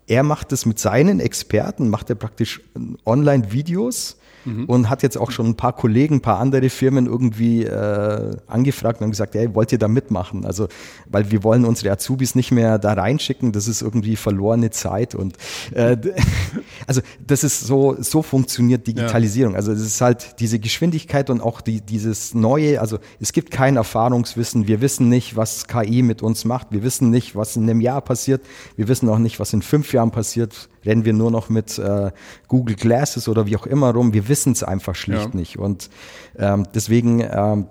[0.07, 2.61] er macht es mit seinen Experten, macht er praktisch
[3.07, 4.65] Online-Videos, mhm.
[4.67, 9.01] und hat jetzt auch schon ein paar Kollegen, ein paar andere Firmen irgendwie äh, angefragt
[9.01, 10.45] und haben gesagt, hey, wollt ihr da mitmachen?
[10.45, 10.69] Also,
[11.11, 15.37] weil wir wollen unsere Azubis nicht mehr da reinschicken, das ist irgendwie verlorene Zeit und
[15.73, 15.97] äh,
[16.87, 19.53] also das ist so, so funktioniert Digitalisierung.
[19.55, 19.59] Ja.
[19.59, 23.77] Also es ist halt diese Geschwindigkeit und auch die, dieses Neue, also es gibt kein
[23.77, 27.81] Erfahrungswissen, wir wissen nicht, was KI mit uns macht, wir wissen nicht, was in einem
[27.81, 28.43] Jahr passiert,
[28.77, 32.11] wir wissen auch nicht, was in fünf Jahren passiert, rennen wir nur noch mit äh,
[32.49, 34.13] Google Glasses oder wie auch immer rum.
[34.13, 35.37] Wir wissen es einfach schlicht ja.
[35.37, 35.59] nicht.
[35.59, 35.91] Und
[36.39, 37.67] ähm, deswegen ähm,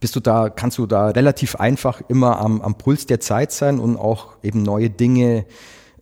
[0.00, 3.78] bist du da, kannst du da relativ einfach immer am, am Puls der Zeit sein
[3.78, 5.46] und auch eben neue Dinge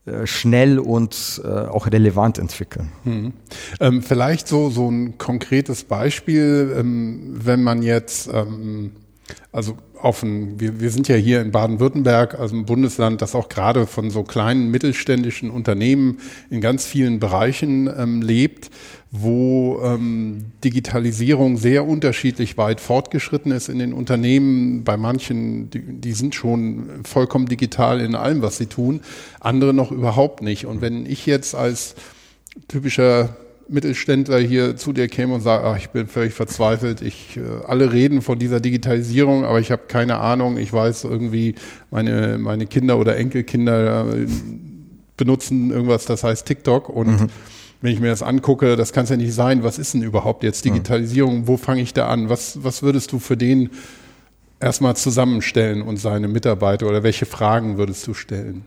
[0.06, 2.90] äh, schnell und äh, auch relevant entwickeln.
[3.04, 3.32] Hm.
[3.80, 8.92] Ähm, vielleicht so, so ein konkretes Beispiel, ähm, wenn man jetzt, ähm,
[9.52, 13.48] also auf ein, wir, wir sind ja hier in Baden-Württemberg, also ein Bundesland, das auch
[13.48, 16.18] gerade von so kleinen mittelständischen Unternehmen
[16.50, 18.70] in ganz vielen Bereichen ähm, lebt,
[19.10, 24.84] wo ähm, Digitalisierung sehr unterschiedlich weit fortgeschritten ist in den Unternehmen.
[24.84, 29.00] Bei manchen, die, die sind schon vollkommen digital in allem, was sie tun,
[29.40, 30.66] andere noch überhaupt nicht.
[30.66, 31.96] Und wenn ich jetzt als
[32.68, 33.36] typischer
[33.70, 37.92] Mittelständler hier zu dir käme und sagt, ach, ich bin völlig verzweifelt, ich, äh, alle
[37.92, 41.54] reden von dieser Digitalisierung, aber ich habe keine Ahnung, ich weiß irgendwie,
[41.90, 44.26] meine, meine Kinder oder Enkelkinder äh,
[45.16, 47.26] benutzen irgendwas, das heißt TikTok und mhm.
[47.80, 50.42] wenn ich mir das angucke, das kann es ja nicht sein, was ist denn überhaupt
[50.42, 50.72] jetzt mhm.
[50.72, 53.70] Digitalisierung, wo fange ich da an, was, was würdest du für den
[54.58, 58.64] erstmal zusammenstellen und seine Mitarbeiter oder welche Fragen würdest du stellen?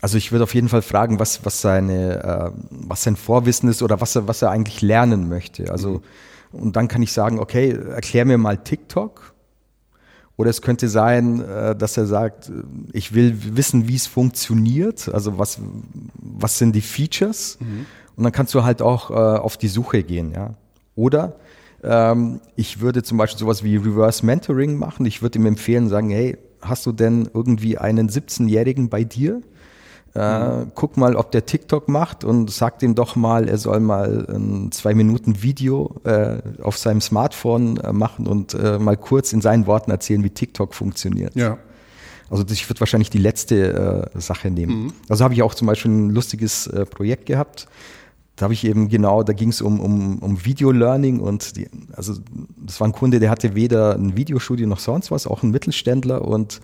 [0.00, 3.82] Also ich würde auf jeden Fall fragen, was, was, seine, äh, was sein Vorwissen ist
[3.82, 5.70] oder was er, was er eigentlich lernen möchte.
[5.70, 6.02] Also,
[6.52, 6.60] mhm.
[6.60, 9.34] und dann kann ich sagen, okay, erklär mir mal TikTok.
[10.36, 12.52] Oder es könnte sein, äh, dass er sagt,
[12.92, 15.08] ich will wissen, wie es funktioniert.
[15.12, 15.58] Also was,
[16.14, 17.58] was sind die Features?
[17.60, 17.86] Mhm.
[18.14, 20.54] Und dann kannst du halt auch äh, auf die Suche gehen, ja.
[20.94, 21.36] Oder
[21.82, 25.06] ähm, ich würde zum Beispiel sowas wie Reverse Mentoring machen.
[25.06, 29.42] Ich würde ihm empfehlen, sagen, hey, hast du denn irgendwie einen 17-Jährigen bei dir?
[30.14, 30.66] Äh.
[30.74, 34.72] Guck mal, ob der TikTok macht und sag dem doch mal, er soll mal ein
[34.72, 39.66] zwei Minuten Video äh, auf seinem Smartphone äh, machen und äh, mal kurz in seinen
[39.66, 41.36] Worten erzählen, wie TikTok funktioniert.
[41.36, 41.58] Ja.
[42.30, 44.84] Also ich würde wahrscheinlich die letzte äh, Sache nehmen.
[44.84, 44.92] Mhm.
[45.08, 47.68] Also habe ich auch zum Beispiel ein lustiges Projekt gehabt.
[48.36, 52.14] Da habe ich eben genau, da ging es um, um, um Video-Learning und die, also
[52.56, 56.22] das war ein Kunde, der hatte weder ein Videostudio noch sonst was, auch ein Mittelständler
[56.22, 56.60] und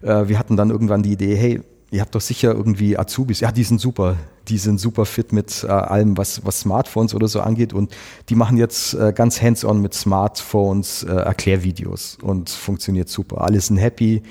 [0.00, 3.40] wir hatten dann irgendwann die Idee, hey, ihr habt doch sicher irgendwie Azubis.
[3.40, 4.16] Ja, die sind super.
[4.48, 7.72] Die sind super fit mit äh, allem, was, was Smartphones oder so angeht.
[7.72, 7.94] Und
[8.28, 13.42] die machen jetzt äh, ganz hands-on mit Smartphones äh, Erklärvideos und funktioniert super.
[13.42, 14.22] Alle sind happy.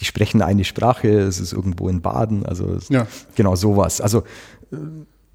[0.00, 1.08] Die sprechen eine Sprache.
[1.08, 2.44] Es ist irgendwo in Baden.
[2.44, 3.06] Also ja.
[3.34, 4.00] genau sowas.
[4.00, 4.24] Also
[4.72, 4.76] äh,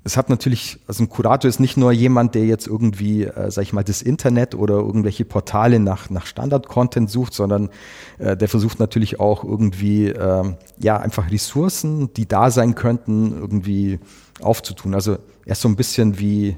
[0.04, 3.64] es hat natürlich, also ein Kurator ist nicht nur jemand, der jetzt irgendwie, äh, sag
[3.64, 7.70] ich mal, das Internet oder irgendwelche Portale nach, nach Standard-Content sucht, sondern
[8.18, 14.00] äh, der versucht natürlich auch irgendwie, äh, ja, einfach Ressourcen, die da sein könnten, irgendwie
[14.42, 14.94] aufzutun.
[14.94, 16.58] Also er ist so ein bisschen wie,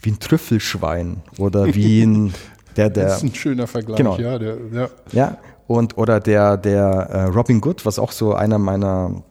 [0.00, 2.32] wie ein Trüffelschwein oder wie ein,
[2.76, 3.04] der, der.
[3.04, 4.16] Das ist ein schöner Vergleich, genau.
[4.18, 4.88] ja, der, ja.
[5.12, 9.22] Ja, und, oder der, der äh, Robin Good, was auch so einer meiner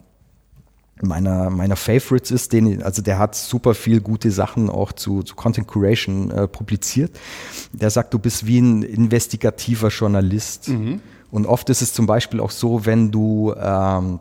[1.01, 5.35] meiner, meiner Favorites ist, den, also der hat super viel gute Sachen auch zu, zu
[5.35, 7.17] Content Curation äh, publiziert.
[7.71, 10.69] Der sagt, du bist wie ein investigativer Journalist.
[10.69, 11.01] Mhm.
[11.31, 14.19] Und oft ist es zum Beispiel auch so, wenn du, ähm,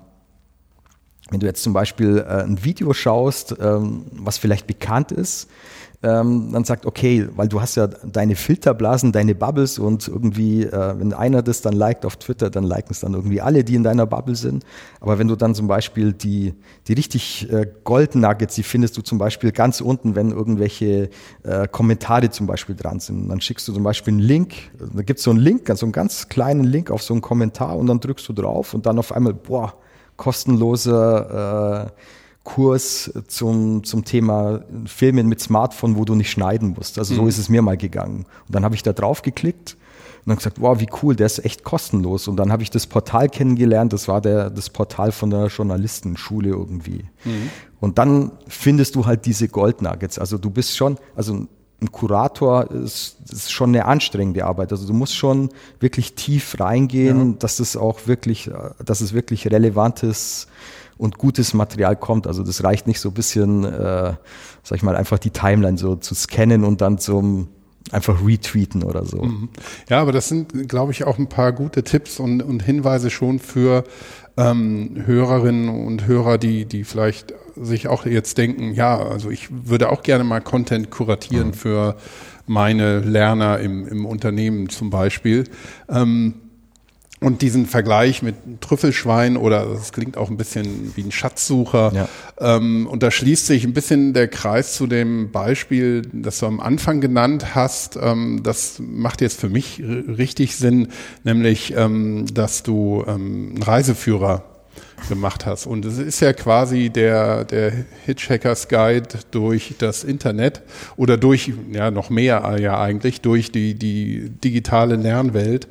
[1.30, 5.48] wenn du jetzt zum Beispiel äh, ein Video schaust, ähm, was vielleicht bekannt ist,
[6.00, 10.94] ähm, dann sagt, okay, weil du hast ja deine Filterblasen, deine Bubbles und irgendwie, äh,
[10.96, 13.82] wenn einer das dann liked auf Twitter, dann liken es dann irgendwie alle, die in
[13.82, 14.64] deiner Bubble sind.
[15.00, 16.54] Aber wenn du dann zum Beispiel die,
[16.86, 21.10] die richtig äh, Gold Nuggets, die findest du zum Beispiel ganz unten, wenn irgendwelche
[21.42, 23.28] äh, Kommentare zum Beispiel dran sind.
[23.28, 25.92] Dann schickst du zum Beispiel einen Link, da gibt es so einen Link, so einen
[25.92, 29.10] ganz kleinen Link auf so einen Kommentar und dann drückst du drauf und dann auf
[29.10, 29.74] einmal, boah,
[30.16, 31.90] kostenloser äh,
[32.48, 36.98] Kurs zum, zum Thema Filmen mit Smartphone, wo du nicht schneiden musst.
[36.98, 37.28] Also so mhm.
[37.28, 38.24] ist es mir mal gegangen.
[38.46, 39.76] Und dann habe ich da drauf geklickt
[40.20, 42.26] und dann gesagt, wow, wie cool, der ist echt kostenlos.
[42.26, 46.48] Und dann habe ich das Portal kennengelernt, das war der, das Portal von der Journalistenschule
[46.48, 47.04] irgendwie.
[47.26, 47.50] Mhm.
[47.80, 50.18] Und dann findest du halt diese Goldnuggets.
[50.18, 51.46] Also du bist schon, also
[51.80, 54.72] ein Kurator ist, ist schon eine anstrengende Arbeit.
[54.72, 57.36] Also du musst schon wirklich tief reingehen, ja.
[57.40, 58.50] dass es auch wirklich,
[58.82, 60.48] dass es wirklich relevantes
[60.98, 62.26] und gutes Material kommt.
[62.26, 64.14] Also das reicht nicht so ein bisschen, äh,
[64.62, 67.48] sag ich mal, einfach die Timeline so zu scannen und dann zum
[67.90, 69.22] einfach retweeten oder so.
[69.22, 69.48] Mhm.
[69.88, 73.38] Ja, aber das sind, glaube ich, auch ein paar gute Tipps und, und Hinweise schon
[73.38, 73.84] für
[74.36, 79.90] ähm, Hörerinnen und Hörer, die, die vielleicht sich auch jetzt denken, ja, also ich würde
[79.90, 81.54] auch gerne mal Content kuratieren mhm.
[81.54, 81.96] für
[82.46, 85.44] meine Lerner im, im Unternehmen zum Beispiel.
[85.88, 86.34] Ähm,
[87.20, 91.92] und diesen Vergleich mit Trüffelschwein oder das klingt auch ein bisschen wie ein Schatzsucher.
[91.94, 92.08] Ja.
[92.56, 96.60] Ähm, und da schließt sich ein bisschen der Kreis zu dem Beispiel, das du am
[96.60, 97.98] Anfang genannt hast.
[98.00, 100.88] Ähm, das macht jetzt für mich richtig Sinn,
[101.24, 104.44] nämlich, ähm, dass du ähm, einen Reiseführer
[105.08, 105.66] gemacht hast.
[105.66, 107.72] Und es ist ja quasi der, der
[108.04, 110.62] Hitchhiker's Guide durch das Internet
[110.96, 115.68] oder durch, ja, noch mehr ja eigentlich, durch die, die digitale Lernwelt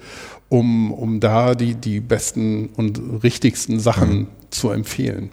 [0.50, 4.28] um, um da die, die besten und richtigsten Sachen mhm.
[4.50, 5.32] zu empfehlen.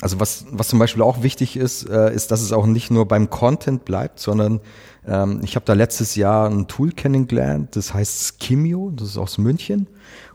[0.00, 3.06] Also was, was zum Beispiel auch wichtig ist, äh, ist, dass es auch nicht nur
[3.06, 4.60] beim Content bleibt, sondern
[5.06, 9.38] ähm, ich habe da letztes Jahr ein Tool kennengelernt, das heißt Skimio, das ist aus
[9.38, 9.86] München.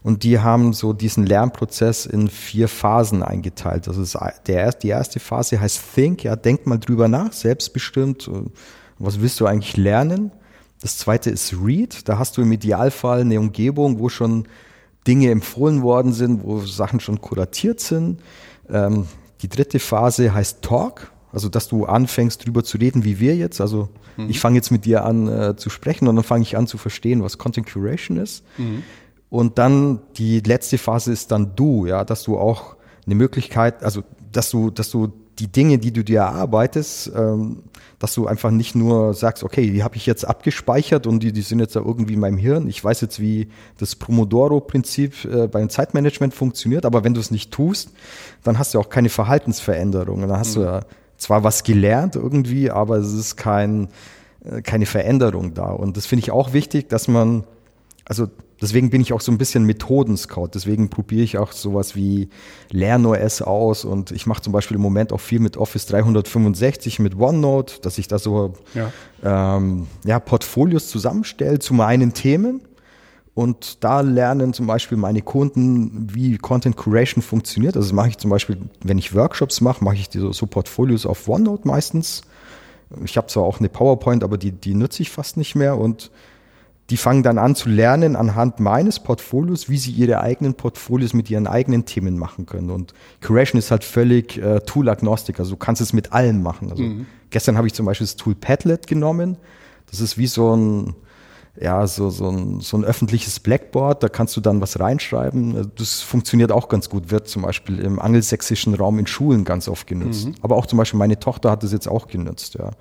[0.02, 3.86] Und die haben so diesen Lernprozess in vier Phasen eingeteilt.
[3.88, 4.18] Das ist
[4.48, 8.30] der, die erste Phase heißt Think, ja, denk mal drüber nach, selbstbestimmt.
[8.98, 10.32] Was willst du eigentlich lernen?
[10.82, 12.08] Das zweite ist Read.
[12.08, 14.48] Da hast du im Idealfall eine Umgebung, wo schon
[15.08, 18.22] Dinge empfohlen worden sind, wo Sachen schon kuratiert sind.
[18.70, 19.08] Ähm,
[19.42, 23.62] die dritte Phase heißt Talk, also dass du anfängst drüber zu reden, wie wir jetzt.
[23.62, 24.30] Also mhm.
[24.30, 26.78] ich fange jetzt mit dir an äh, zu sprechen und dann fange ich an zu
[26.78, 28.44] verstehen, was Content Curation ist.
[28.58, 28.84] Mhm.
[29.30, 34.04] Und dann die letzte Phase ist dann du, ja, dass du auch eine Möglichkeit, also
[34.32, 37.64] dass du, dass du die Dinge, die du dir erarbeitest, ähm,
[37.98, 41.42] dass du einfach nicht nur sagst, okay, die habe ich jetzt abgespeichert und die, die
[41.42, 42.68] sind jetzt da irgendwie in meinem Hirn.
[42.68, 47.52] Ich weiß jetzt, wie das Pomodoro-Prinzip äh, beim Zeitmanagement funktioniert, aber wenn du es nicht
[47.52, 47.92] tust,
[48.44, 50.22] dann hast du auch keine Verhaltensveränderung.
[50.22, 50.62] Dann hast mhm.
[50.62, 50.80] du ja
[51.18, 53.90] zwar was gelernt irgendwie, aber es ist kein,
[54.44, 55.70] äh, keine Veränderung da.
[55.70, 57.44] Und das finde ich auch wichtig, dass man,
[58.06, 58.28] also
[58.62, 60.50] deswegen bin ich auch so ein bisschen Methoden-Scout.
[60.54, 62.30] Deswegen probiere ich auch sowas wie
[62.72, 67.18] LernOS aus und ich mache zum Beispiel im Moment auch viel mit Office 365, mit
[67.18, 68.92] OneNote, dass ich da so ja.
[69.24, 72.62] Ähm, ja, Portfolios zusammenstelle zu meinen Themen
[73.40, 77.78] und da lernen zum Beispiel meine Kunden, wie Content Curation funktioniert.
[77.78, 81.06] Also das mache ich zum Beispiel, wenn ich Workshops mache, mache ich so, so Portfolios
[81.06, 82.22] auf OneNote meistens.
[83.06, 86.12] Ich habe zwar auch eine PowerPoint, aber die, die nutze ich fast nicht mehr und
[86.90, 91.30] die fangen dann an zu lernen anhand meines Portfolios, wie sie ihre eigenen Portfolios mit
[91.30, 92.72] ihren eigenen Themen machen können.
[92.72, 96.72] Und Curation ist halt völlig äh, Tool-agnostik, also du kannst es mit allem machen.
[96.72, 97.06] Also mhm.
[97.30, 99.38] gestern habe ich zum Beispiel das Tool Padlet genommen.
[99.92, 100.96] Das ist wie so ein,
[101.60, 105.72] ja, so, so, ein, so ein öffentliches Blackboard, da kannst du dann was reinschreiben.
[105.78, 109.86] Das funktioniert auch ganz gut, wird zum Beispiel im angelsächsischen Raum in Schulen ganz oft
[109.86, 110.28] genutzt.
[110.28, 110.36] Mhm.
[110.42, 112.72] Aber auch zum Beispiel meine Tochter hat das jetzt auch genutzt, ja.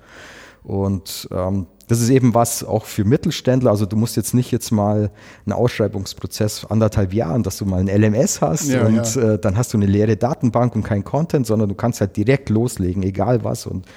[0.69, 3.71] Und ähm, das ist eben was auch für Mittelständler.
[3.71, 5.09] Also du musst jetzt nicht jetzt mal
[5.47, 9.33] einen Ausschreibungsprozess anderthalb Jahren, dass du mal ein LMS hast ja, und ja.
[9.33, 12.49] Äh, dann hast du eine leere Datenbank und kein Content, sondern du kannst halt direkt
[12.49, 13.65] loslegen, egal was.
[13.65, 13.87] Und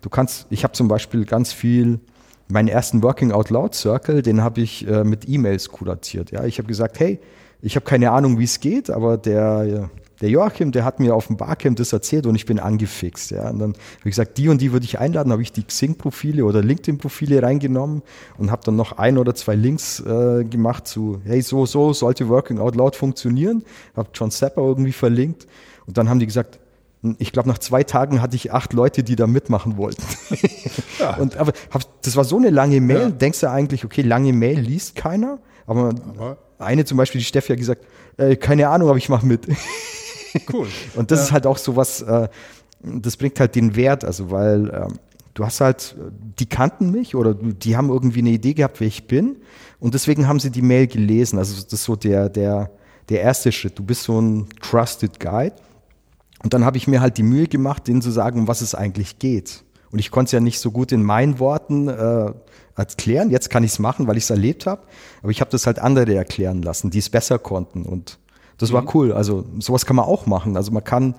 [0.00, 2.00] du kannst, ich habe zum Beispiel ganz viel
[2.48, 6.30] meinen ersten Working Out Loud Circle, den habe ich äh, mit E-Mails kuratiert.
[6.30, 7.20] Ja, ich habe gesagt, hey,
[7.60, 9.90] ich habe keine Ahnung, wie es geht, aber der
[10.22, 13.32] der Joachim, der hat mir auf dem Barcamp das erzählt und ich bin angefixt.
[13.32, 13.50] Ja.
[13.50, 16.44] Und dann habe ich gesagt, die und die würde ich einladen, habe ich die Xing-Profile
[16.44, 18.02] oder LinkedIn-Profile reingenommen
[18.38, 22.28] und habe dann noch ein oder zwei Links äh, gemacht zu, hey, so, so sollte
[22.28, 23.64] Working Out Loud funktionieren.
[23.96, 25.48] Habe John Zapper irgendwie verlinkt
[25.86, 26.60] und dann haben die gesagt,
[27.18, 30.02] ich glaube, nach zwei Tagen hatte ich acht Leute, die da mitmachen wollten.
[30.98, 31.16] Ja.
[31.16, 31.52] Und aber
[32.02, 33.00] das war so eine lange Mail.
[33.00, 33.10] Ja.
[33.10, 35.40] Denkst du eigentlich, okay, lange Mail liest keiner?
[35.66, 37.84] Aber, aber eine zum Beispiel, die Steffi hat gesagt,
[38.18, 39.48] äh, keine Ahnung, aber ich mache mit.
[40.52, 40.68] Cool.
[40.96, 41.24] Und das ja.
[41.26, 42.28] ist halt auch so was, äh,
[42.82, 44.88] das bringt halt den Wert, also weil äh,
[45.34, 45.96] du hast halt,
[46.38, 49.36] die kannten mich oder die haben irgendwie eine Idee gehabt, wer ich bin
[49.82, 51.38] und deswegen haben sie die Mail gelesen.
[51.40, 52.70] Also das ist so der, der,
[53.08, 53.76] der erste Schritt.
[53.76, 55.56] Du bist so ein Trusted Guide.
[56.44, 58.76] Und dann habe ich mir halt die Mühe gemacht, denen zu sagen, um was es
[58.76, 59.64] eigentlich geht.
[59.90, 62.32] Und ich konnte es ja nicht so gut in meinen Worten äh,
[62.76, 63.30] erklären.
[63.30, 64.82] Jetzt kann ich es machen, weil ich es erlebt habe.
[65.20, 67.82] Aber ich habe das halt andere erklären lassen, die es besser konnten.
[67.82, 68.20] Und
[68.62, 68.74] das mhm.
[68.74, 69.12] war cool.
[69.12, 70.56] Also sowas kann man auch machen.
[70.56, 71.14] Also man kann,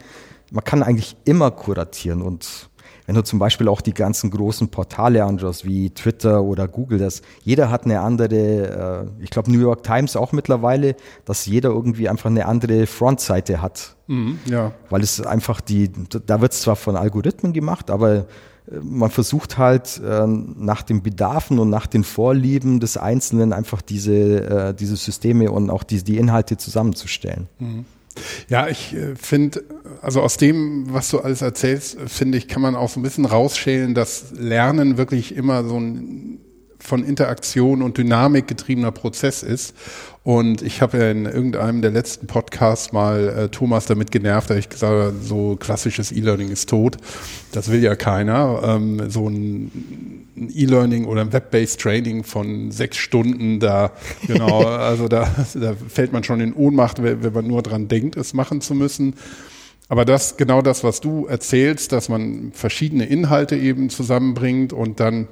[0.51, 2.69] man kann eigentlich immer kuratieren und
[3.05, 7.21] wenn du zum Beispiel auch die ganzen großen Portale anschaust, wie Twitter oder Google, das,
[7.43, 12.07] jeder hat eine andere, äh, ich glaube New York Times auch mittlerweile, dass jeder irgendwie
[12.07, 13.95] einfach eine andere Frontseite hat.
[14.07, 14.71] Mhm, ja.
[14.89, 15.91] Weil es einfach die,
[16.25, 18.25] da wird es zwar von Algorithmen gemacht, aber
[18.81, 24.13] man versucht halt äh, nach den Bedarfen und nach den Vorlieben des Einzelnen einfach diese,
[24.13, 27.47] äh, diese Systeme und auch die, die Inhalte zusammenzustellen.
[27.59, 27.85] Mhm.
[28.47, 29.63] Ja, ich äh, finde,
[30.01, 33.25] also aus dem, was du alles erzählst, finde ich, kann man auch so ein bisschen
[33.25, 36.39] rausschälen, dass Lernen wirklich immer so ein
[36.79, 39.73] von Interaktion und Dynamik getriebener Prozess ist.
[40.23, 44.55] Und ich habe ja in irgendeinem der letzten Podcasts mal äh, Thomas damit genervt, da
[44.55, 46.95] ich gesagt habe, so klassisches E-Learning ist tot.
[47.51, 48.61] Das will ja keiner.
[48.63, 53.91] Ähm, so ein, E-Learning oder ein Web-based Training von sechs Stunden, da
[54.25, 58.15] genau, also da, da fällt man schon in Ohnmacht, wenn, wenn man nur dran denkt,
[58.15, 59.15] es machen zu müssen.
[59.89, 65.27] Aber das, genau das, was du erzählst, dass man verschiedene Inhalte eben zusammenbringt und dann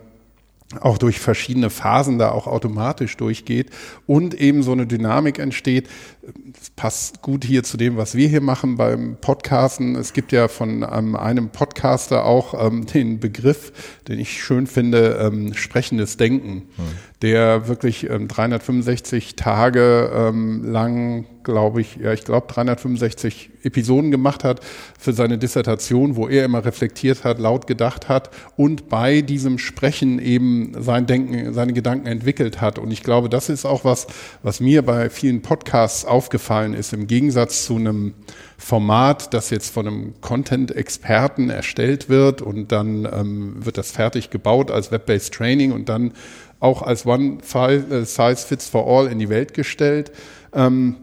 [0.79, 3.69] auch durch verschiedene Phasen da auch automatisch durchgeht
[4.07, 5.89] und eben so eine Dynamik entsteht.
[6.23, 9.95] Das passt gut hier zu dem, was wir hier machen beim Podcasten.
[9.95, 13.73] Es gibt ja von ähm, einem Podcaster auch ähm, den Begriff,
[14.07, 16.85] den ich schön finde, ähm, sprechendes Denken, hm.
[17.23, 24.43] der wirklich 365 ähm, Tage ähm, lang glaube ich, ja, ich glaube 365 Episoden gemacht
[24.43, 24.61] hat
[24.97, 30.19] für seine Dissertation, wo er immer reflektiert hat, laut gedacht hat und bei diesem Sprechen
[30.19, 32.79] eben sein Denken, seine Gedanken entwickelt hat.
[32.79, 34.07] Und ich glaube, das ist auch was,
[34.43, 38.13] was mir bei vielen Podcasts aufgefallen ist, im Gegensatz zu einem
[38.57, 44.69] Format, das jetzt von einem Content-Experten erstellt wird und dann ähm, wird das fertig gebaut
[44.69, 46.13] als Web-based Training und dann
[46.59, 50.11] auch als One Size Fits for All in die Welt gestellt.
[50.53, 50.95] Ähm,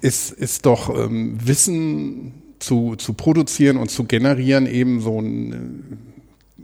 [0.00, 5.98] ist, ist doch ähm, Wissen zu, zu produzieren und zu generieren eben so ein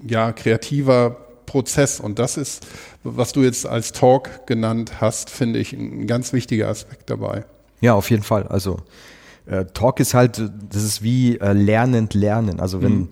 [0.06, 2.00] äh, ja, kreativer Prozess.
[2.00, 2.66] Und das ist,
[3.02, 7.44] was du jetzt als Talk genannt hast, finde ich ein ganz wichtiger Aspekt dabei.
[7.81, 8.47] Ja, auf jeden Fall.
[8.49, 8.79] Also
[9.47, 12.61] äh, Talk ist halt, das ist wie äh, lernend lernen.
[12.61, 13.09] Also wenn, mhm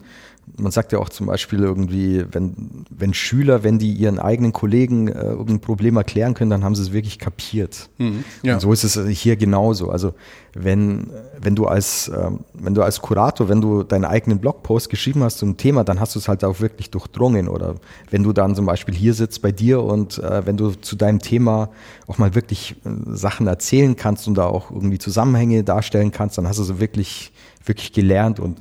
[0.57, 5.09] man sagt ja auch zum Beispiel irgendwie, wenn, wenn Schüler, wenn die ihren eigenen Kollegen
[5.09, 7.89] äh, irgendein Problem erklären können, dann haben sie es wirklich kapiert.
[7.99, 8.55] Mhm, ja.
[8.55, 9.91] Und so ist es hier genauso.
[9.91, 10.15] Also
[10.55, 15.25] wenn, wenn du als, ähm, wenn du als Kurator, wenn du deinen eigenen Blogpost geschrieben
[15.25, 17.49] hast zum Thema, dann hast du es halt auch wirklich durchdrungen.
[17.49, 17.75] Oder
[18.11, 21.19] wenn du dann zum Beispiel hier sitzt bei dir und äh, wenn du zu deinem
[21.19, 21.71] Thema
[22.07, 26.47] auch mal wirklich äh, Sachen erzählen kannst und da auch irgendwie Zusammenhänge darstellen kannst, dann
[26.47, 27.33] hast du so wirklich,
[27.65, 28.59] wirklich gelernt und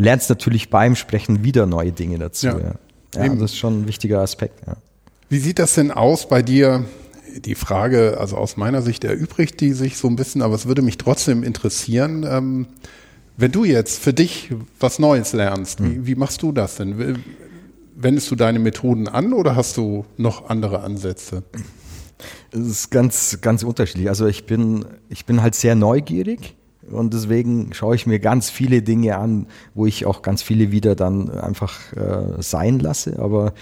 [0.00, 2.46] lernst natürlich beim Sprechen wieder neue Dinge dazu.
[2.46, 3.24] Ja, ja.
[3.24, 4.66] ja das ist schon ein wichtiger Aspekt.
[4.66, 4.76] Ja.
[5.28, 6.84] Wie sieht das denn aus bei dir
[7.44, 10.82] die Frage, also aus meiner Sicht erübrigt die sich so ein bisschen, aber es würde
[10.82, 12.66] mich trotzdem interessieren, ähm,
[13.36, 16.06] wenn du jetzt für dich was Neues lernst, wie, hm.
[16.06, 17.22] wie machst du das denn?
[17.94, 21.44] Wendest du deine Methoden an oder hast du noch andere Ansätze?
[22.50, 24.08] Es ist ganz, ganz unterschiedlich.
[24.08, 26.56] Also ich bin, ich bin halt sehr neugierig
[26.90, 30.94] und deswegen schaue ich mir ganz viele Dinge an, wo ich auch ganz viele wieder
[30.94, 33.18] dann einfach äh, sein lasse.
[33.18, 33.52] Aber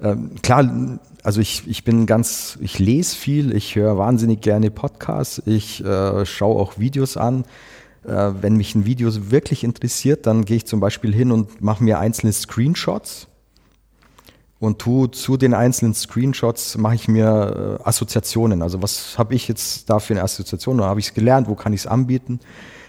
[0.00, 5.42] äh, klar, also ich, ich bin ganz, ich lese viel, ich höre wahnsinnig gerne Podcasts,
[5.46, 7.44] ich äh, schaue auch Videos an.
[8.04, 11.82] Äh, wenn mich ein Video wirklich interessiert, dann gehe ich zum Beispiel hin und mache
[11.82, 13.28] mir einzelne Screenshots
[14.64, 18.62] und tu zu den einzelnen Screenshots mache ich mir äh, Assoziationen.
[18.62, 20.80] Also was habe ich jetzt da für eine Assoziation?
[20.80, 21.48] Oder habe ich es gelernt?
[21.48, 22.40] Wo kann ich es anbieten?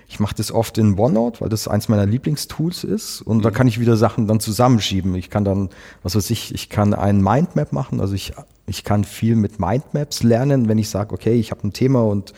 [0.07, 3.21] Ich mache das oft in OneNote, weil das eins meiner Lieblingstools ist.
[3.21, 3.41] Und mhm.
[3.41, 5.15] da kann ich wieder Sachen dann zusammenschieben.
[5.15, 5.69] Ich kann dann,
[6.03, 7.99] was weiß ich, ich kann ein Mindmap machen.
[7.99, 8.33] Also ich,
[8.67, 12.33] ich kann viel mit Mindmaps lernen, wenn ich sage, okay, ich habe ein Thema und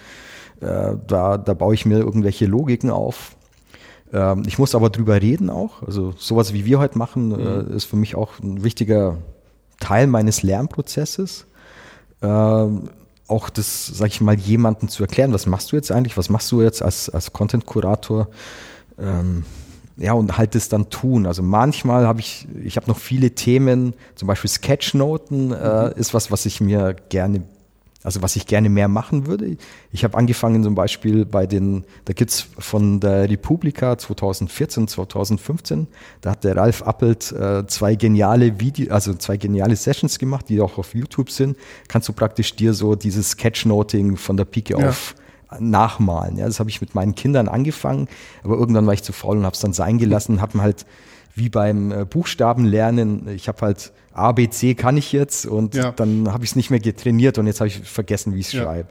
[0.61, 3.36] äh, da, da baue ich mir irgendwelche Logiken auf.
[4.14, 5.84] Ähm, ich muss aber drüber reden auch.
[5.84, 7.76] Also sowas wie wir heute machen, äh, mhm.
[7.76, 9.18] ist für mich auch ein wichtiger
[9.80, 11.45] Teil meines Lernprozesses.
[12.22, 12.89] Ähm,
[13.28, 16.51] auch das, sag ich mal, jemandem zu erklären, was machst du jetzt eigentlich, was machst
[16.51, 18.30] du jetzt als, als Content-Kurator?
[18.97, 19.43] Ähm,
[19.97, 21.26] ja, und halt das dann tun.
[21.26, 25.91] Also manchmal habe ich, ich habe noch viele Themen, zum Beispiel Sketchnoten äh, mhm.
[25.95, 27.43] ist was, was ich mir gerne
[28.08, 29.58] also was ich gerne mehr machen würde.
[29.91, 35.88] Ich habe angefangen zum Beispiel bei den, da gibt's von der Republika 2014, 2015,
[36.22, 40.62] da hat der Ralf Appelt äh, zwei geniale Video, also zwei geniale Sessions gemacht, die
[40.62, 41.58] auch auf YouTube sind.
[41.89, 44.88] Kannst du praktisch dir so dieses Sketchnoting von der Pike ja.
[44.88, 45.14] auf
[45.60, 46.38] nachmalen.
[46.38, 48.08] Ja, das habe ich mit meinen Kindern angefangen,
[48.41, 50.86] aber irgendwann war ich zu faul und habe es dann sein gelassen, habe halt
[51.36, 55.91] wie beim äh, Buchstabenlernen, ich habe halt A, B, C kann ich jetzt und ja.
[55.91, 58.53] dann habe ich es nicht mehr getrainiert und jetzt habe ich vergessen, wie ich es
[58.53, 58.63] ja.
[58.63, 58.89] schreibe.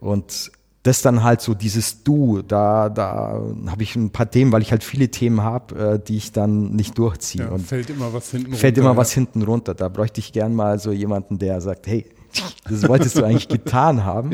[0.00, 0.50] Und
[0.82, 4.72] das dann halt so dieses Du, da, da habe ich ein paar Themen, weil ich
[4.72, 7.44] halt viele Themen habe, äh, die ich dann nicht durchziehe.
[7.44, 8.58] Ja, und fällt immer was hinten runter.
[8.58, 9.74] Fällt immer was hinten runter.
[9.74, 12.06] Da bräuchte ich gern mal so jemanden, der sagt, hey,
[12.68, 14.32] das wolltest du eigentlich getan haben.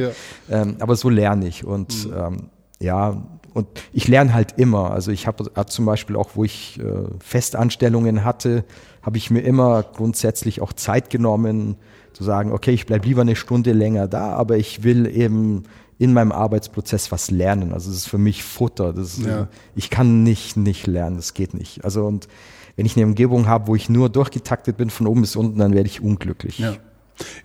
[0.48, 1.64] Ähm, aber so lerne ich.
[1.64, 2.14] Und mhm.
[2.16, 2.50] ähm,
[2.80, 3.22] ja,
[3.54, 4.90] und ich lerne halt immer.
[4.92, 6.82] Also ich habe hab zum Beispiel auch, wo ich äh,
[7.18, 8.64] Festanstellungen hatte,
[9.02, 11.76] habe ich mir immer grundsätzlich auch Zeit genommen,
[12.12, 15.64] zu sagen, okay, ich bleibe lieber eine Stunde länger da, aber ich will eben
[15.98, 17.72] in meinem Arbeitsprozess was lernen.
[17.72, 18.92] Also es ist für mich Futter.
[18.92, 19.48] Das, ja.
[19.74, 21.84] Ich kann nicht nicht lernen, das geht nicht.
[21.84, 22.28] Also und
[22.76, 25.74] wenn ich eine Umgebung habe, wo ich nur durchgetaktet bin von oben bis unten, dann
[25.74, 26.60] werde ich unglücklich.
[26.60, 26.74] Ja,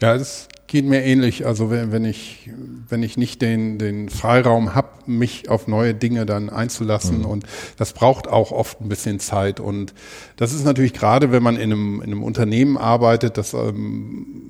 [0.02, 1.46] ja das geht mir ähnlich.
[1.46, 2.50] Also wenn, wenn ich,
[2.90, 7.26] wenn ich nicht den, den Freiraum habe, mich auf neue Dinge dann einzulassen mhm.
[7.26, 7.46] und
[7.78, 9.60] das braucht auch oft ein bisschen Zeit.
[9.60, 9.94] Und
[10.36, 14.50] das ist natürlich gerade, wenn man in einem, in einem Unternehmen arbeitet, das ähm,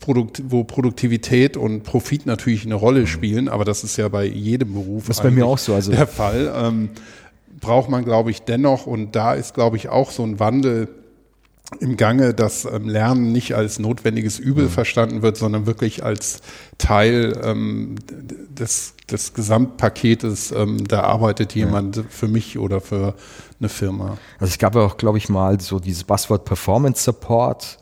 [0.00, 3.06] Produkt, wo Produktivität und Profit natürlich eine Rolle mhm.
[3.06, 5.92] spielen, aber das ist ja bei jedem Beruf das ist bei mir auch so, also
[5.92, 6.52] der Fall.
[6.56, 6.90] Ähm,
[7.60, 10.88] braucht man, glaube ich, dennoch, und da ist, glaube ich, auch so ein Wandel
[11.80, 14.70] im Gange, dass ähm, Lernen nicht als notwendiges Übel mhm.
[14.70, 16.40] verstanden wird, sondern wirklich als
[16.78, 22.02] Teil ähm, des, des Gesamtpaketes, ähm, da arbeitet jemand ja.
[22.08, 23.14] für mich oder für
[23.58, 24.18] eine Firma.
[24.38, 27.78] Also es gab ja auch, glaube ich, mal so dieses Buzzword Performance Support.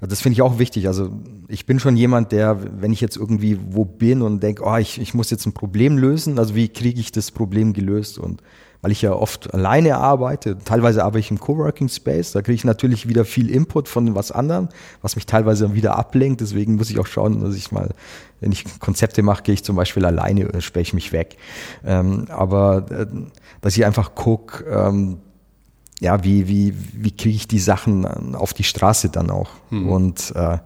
[0.00, 0.86] Das finde ich auch wichtig.
[0.86, 1.10] Also
[1.48, 5.00] ich bin schon jemand, der, wenn ich jetzt irgendwie wo bin und denke, oh, ich,
[5.00, 8.18] ich muss jetzt ein Problem lösen, also wie kriege ich das Problem gelöst?
[8.18, 8.42] Und
[8.86, 10.58] weil ich ja oft alleine arbeite.
[10.64, 12.30] Teilweise arbeite ich im Coworking Space.
[12.30, 14.68] Da kriege ich natürlich wieder viel Input von was anderem,
[15.02, 16.40] was mich teilweise wieder ablenkt.
[16.40, 17.90] Deswegen muss ich auch schauen, dass ich mal,
[18.38, 21.36] wenn ich Konzepte mache, gehe ich zum Beispiel alleine oder sperre ich mich weg.
[21.84, 23.06] Ähm, aber äh,
[23.60, 25.16] dass ich einfach gucke, ähm,
[25.98, 29.50] ja, wie, wie, wie kriege ich die Sachen auf die Straße dann auch?
[29.70, 29.88] Hm.
[29.88, 30.58] Und äh,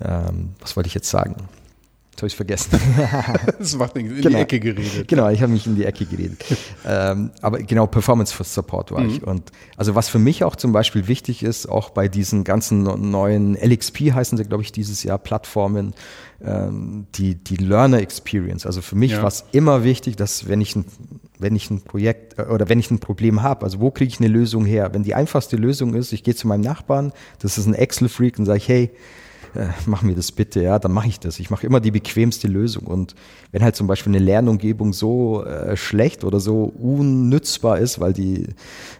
[0.00, 1.34] ähm, was wollte ich jetzt sagen?
[2.20, 2.70] Habe ich vergessen.
[3.58, 4.36] das macht nichts, in genau.
[4.36, 5.08] die Ecke geredet.
[5.08, 6.44] Genau, ich habe mich in die Ecke geredet.
[6.86, 9.10] ähm, aber genau, Performance for Support war mhm.
[9.10, 9.22] ich.
[9.22, 13.54] Und also was für mich auch zum Beispiel wichtig ist, auch bei diesen ganzen neuen
[13.56, 15.94] LXP heißen sie, glaube ich, dieses Jahr Plattformen,
[16.42, 18.66] ähm, die, die Learner Experience.
[18.66, 19.22] Also für mich ja.
[19.22, 20.84] war es immer wichtig, dass wenn ich ein
[21.40, 24.20] wenn ich ein Projekt äh, oder wenn ich ein Problem habe, also wo kriege ich
[24.20, 24.90] eine Lösung her?
[24.92, 28.44] Wenn die einfachste Lösung ist, ich gehe zu meinem Nachbarn, das ist ein Excel-Freak und
[28.44, 28.90] sage ich, hey,
[29.54, 31.40] äh, mach mir das bitte, ja, dann mache ich das.
[31.40, 32.86] Ich mache immer die bequemste Lösung.
[32.86, 33.14] Und
[33.52, 38.46] wenn halt zum Beispiel eine Lernumgebung so äh, schlecht oder so unnützbar ist, weil die,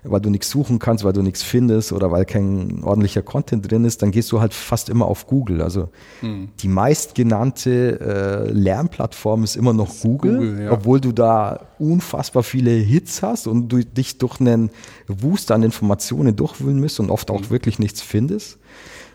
[0.03, 3.85] weil du nichts suchen kannst, weil du nichts findest oder weil kein ordentlicher Content drin
[3.85, 5.63] ist, dann gehst du halt fast immer auf Google.
[5.63, 5.89] Also
[6.21, 6.49] hm.
[6.59, 10.73] die meistgenannte äh, Lernplattform ist immer noch Google, Google ja.
[10.73, 14.71] obwohl du da unfassbar viele Hits hast und du dich durch einen
[15.07, 17.51] Wust an Informationen durchwühlen müsst und oft auch hm.
[17.51, 18.59] wirklich nichts findest.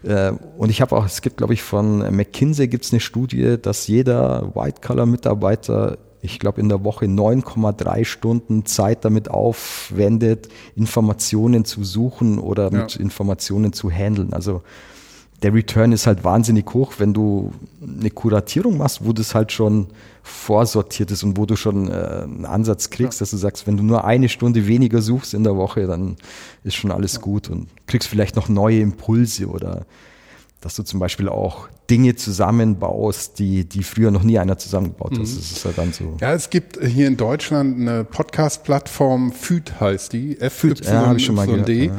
[0.05, 3.57] Äh, und ich habe auch, es gibt, glaube ich, von McKinsey gibt es eine Studie,
[3.61, 11.83] dass jeder White-Color-Mitarbeiter ich glaube, in der Woche 9,3 Stunden Zeit damit aufwendet, Informationen zu
[11.83, 12.79] suchen oder ja.
[12.79, 14.33] mit Informationen zu handeln.
[14.33, 14.63] Also
[15.45, 19.85] der Return ist halt wahnsinnig hoch, wenn du eine Kuratierung machst, wo das halt schon
[20.23, 23.21] vorsortiert ist und wo du schon äh, einen Ansatz kriegst, ja.
[23.21, 26.15] dass du sagst, wenn du nur eine Stunde weniger suchst in der Woche, dann
[26.63, 27.21] ist schon alles ja.
[27.21, 29.85] gut und kriegst vielleicht noch neue Impulse oder
[30.61, 35.19] dass du zum Beispiel auch Dinge zusammenbaust, die, die früher noch nie einer zusammengebaut hat.
[35.19, 35.21] Mhm.
[35.21, 36.17] Das ist ja dann so.
[36.21, 41.35] Ja, es gibt hier in Deutschland eine Podcast-Plattform, FÜD heißt die, f ja, ich schon
[41.35, 41.91] mal gehört, ja.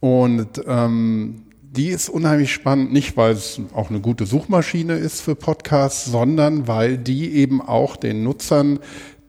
[0.00, 5.34] Und ähm, die ist unheimlich spannend, nicht weil es auch eine gute Suchmaschine ist für
[5.34, 8.78] Podcasts, sondern weil die eben auch den Nutzern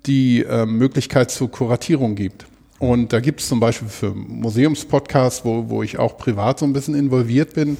[0.05, 2.45] die äh, Möglichkeit zur Kuratierung gibt.
[2.79, 6.71] Und da gibt es zum Beispiel für Museumspodcasts, wo, wo ich auch privat so ein
[6.71, 7.75] bisschen involviert bin,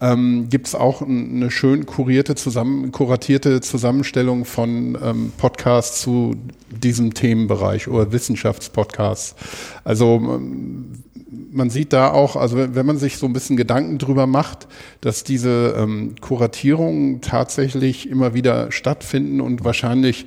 [0.00, 6.36] ähm, gibt es auch eine schön kurierte, zusammen, kuratierte Zusammenstellung von ähm, Podcasts zu
[6.70, 9.34] diesem Themenbereich oder Wissenschaftspodcasts.
[9.82, 11.03] Also ähm,
[11.52, 14.68] man sieht da auch, also wenn man sich so ein bisschen Gedanken drüber macht,
[15.00, 20.26] dass diese ähm, Kuratierungen tatsächlich immer wieder stattfinden und wahrscheinlich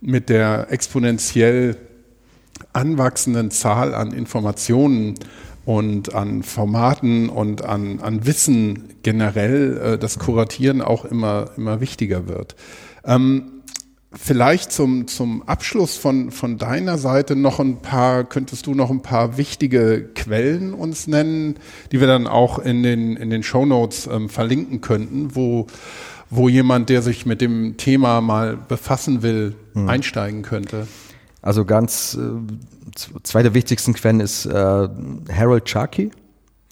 [0.00, 1.76] mit der exponentiell
[2.72, 5.14] anwachsenden Zahl an Informationen
[5.64, 12.26] und an Formaten und an, an Wissen generell äh, das Kuratieren auch immer, immer wichtiger
[12.26, 12.56] wird.
[13.04, 13.57] Ähm,
[14.12, 19.02] vielleicht zum, zum Abschluss von, von deiner Seite noch ein paar, könntest du noch ein
[19.02, 21.56] paar wichtige Quellen uns nennen,
[21.92, 25.66] die wir dann auch in den, in den Show Notes ähm, verlinken könnten, wo,
[26.30, 29.88] wo jemand, der sich mit dem Thema mal befassen will, hm.
[29.88, 30.88] einsteigen könnte?
[31.42, 36.10] Also ganz, äh, zwei der wichtigsten Quellen ist äh, Harold Sharkey.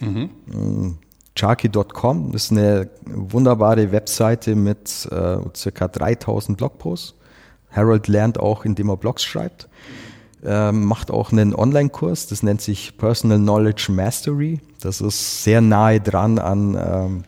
[0.01, 0.99] Mhm.
[1.39, 7.15] Sharkey.com ist eine wunderbare Webseite mit äh, circa 3000 Blogposts.
[7.71, 9.69] Harold lernt auch, indem er Blogs schreibt.
[10.45, 14.61] Äh, macht auch einen Online-Kurs, das nennt sich Personal Knowledge Mastery.
[14.81, 17.25] Das ist sehr nahe dran an, ähm,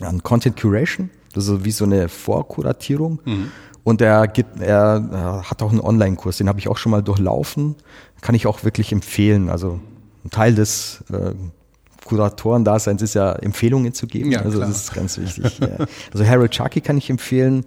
[0.00, 1.10] an Content Curation.
[1.32, 3.20] Das ist wie so eine Vorkuratierung.
[3.24, 3.50] Mhm.
[3.84, 7.74] Und er, gibt, er hat auch einen Online-Kurs, den habe ich auch schon mal durchlaufen.
[8.20, 9.48] Kann ich auch wirklich empfehlen.
[9.48, 9.80] Also
[10.24, 11.32] ein Teil des äh,
[12.04, 14.30] Kuratoren-Daseins ist ja, Empfehlungen zu geben.
[14.30, 14.68] Ja, also klar.
[14.68, 15.58] das ist ganz wichtig.
[15.60, 15.86] ja.
[16.12, 17.64] Also Harold Chucky kann ich empfehlen.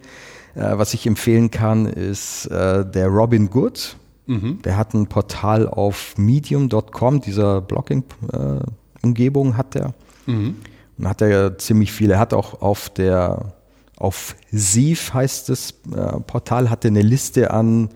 [0.54, 3.96] Äh, was ich empfehlen kann, ist äh, der Robin Good.
[4.26, 4.62] Mhm.
[4.62, 9.94] Der hat ein Portal auf medium.com, dieser Blogging-Umgebung äh, hat er.
[10.26, 10.56] Mhm.
[10.98, 12.14] Und hat er ziemlich viele.
[12.14, 13.54] Er hat auch auf der
[13.96, 17.88] auf Sieve heißt das äh, Portal, hatte eine Liste an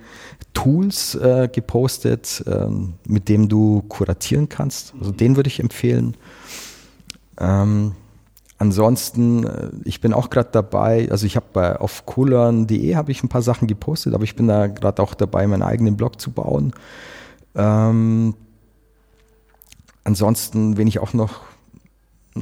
[0.55, 2.69] Tools äh, gepostet, äh,
[3.09, 4.95] mit dem du kuratieren kannst.
[5.01, 6.17] Also den würde ich empfehlen.
[7.39, 7.93] Ähm,
[8.59, 13.23] ansonsten, äh, ich bin auch gerade dabei, also ich habe bei auf coolern.de habe ich
[13.23, 16.31] ein paar Sachen gepostet, aber ich bin da gerade auch dabei, meinen eigenen Blog zu
[16.31, 16.73] bauen.
[17.55, 18.35] Ähm,
[20.05, 21.41] ansonsten, wenn ich auch noch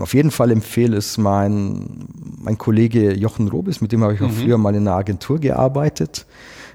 [0.01, 2.09] auf jeden Fall empfehle, ist mein,
[2.39, 4.33] mein Kollege Jochen Robis, mit dem habe ich auch mhm.
[4.33, 6.27] früher mal in einer Agentur gearbeitet.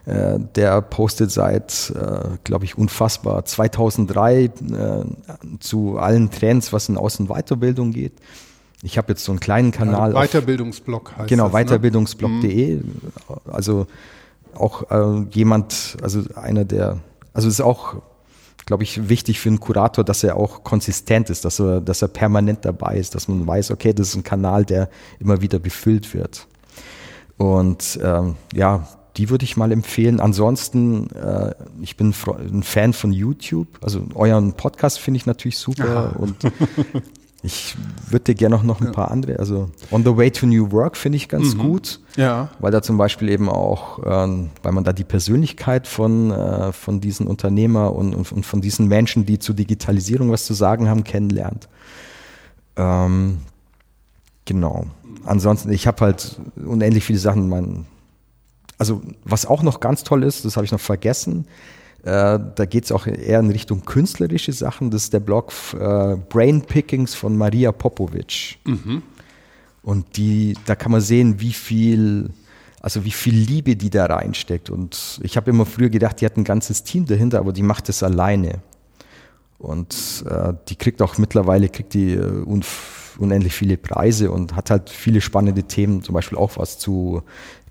[0.06, 4.50] Äh, der postet seit, äh, glaube ich, unfassbar 2003 äh,
[5.60, 8.14] zu allen Trends, was in Außen- und Weiterbildung geht.
[8.82, 10.14] Ich habe jetzt so einen kleinen Kanal.
[10.14, 11.60] Ja, Weiterbildungsblog heißt Genau, das, ne?
[11.60, 12.76] weiterbildungsblog.de.
[12.78, 12.84] Mhm.
[13.52, 13.88] Also
[14.56, 17.00] auch äh, jemand, also einer der,
[17.34, 17.98] also ist auch
[18.70, 22.08] glaube ich, wichtig für einen Kurator, dass er auch konsistent ist, dass er, dass er
[22.08, 26.14] permanent dabei ist, dass man weiß, okay, das ist ein Kanal, der immer wieder befüllt
[26.14, 26.48] wird.
[27.38, 30.20] Und ähm, ja, die würde ich mal empfehlen.
[30.20, 33.68] Ansonsten, äh, ich bin ein Fan von YouTube.
[33.82, 36.20] Also euren Podcast finde ich natürlich super ja.
[36.20, 36.36] und
[37.42, 37.78] Ich
[38.10, 38.92] würde dir gerne noch, noch ein ja.
[38.92, 41.60] paar andere, also On the Way to New Work finde ich ganz mhm.
[41.60, 42.50] gut, ja.
[42.60, 47.00] weil da zum Beispiel eben auch, ähm, weil man da die Persönlichkeit von, äh, von
[47.00, 51.06] diesen Unternehmer und, und, und, von diesen Menschen, die zur Digitalisierung was zu sagen haben,
[51.06, 51.70] kennenlernt.
[52.76, 53.38] Ähm,
[54.44, 54.88] genau.
[55.24, 57.86] Ansonsten, ich habe halt unendlich viele Sachen, mein,
[58.78, 61.46] also was auch noch ganz toll ist, das habe ich noch vergessen,
[62.04, 64.92] äh, da geht es auch eher in Richtung künstlerische Sachen.
[64.92, 68.58] Das ist der Blog äh, Brain Pickings von Maria Popovic.
[68.66, 69.04] Mhm.
[69.82, 72.30] Und die, da kann man sehen, wie viel,
[72.82, 74.70] also wie viel Liebe die da reinsteckt.
[74.70, 77.90] Und ich habe immer früher gedacht, die hat ein ganzes Team dahinter, aber die macht
[77.90, 78.60] es alleine.
[79.58, 82.46] Und äh, die kriegt auch mittlerweile kriegt die äh,
[83.18, 87.24] unendlich viele Preise und hat halt viele spannende Themen, zum Beispiel auch was zu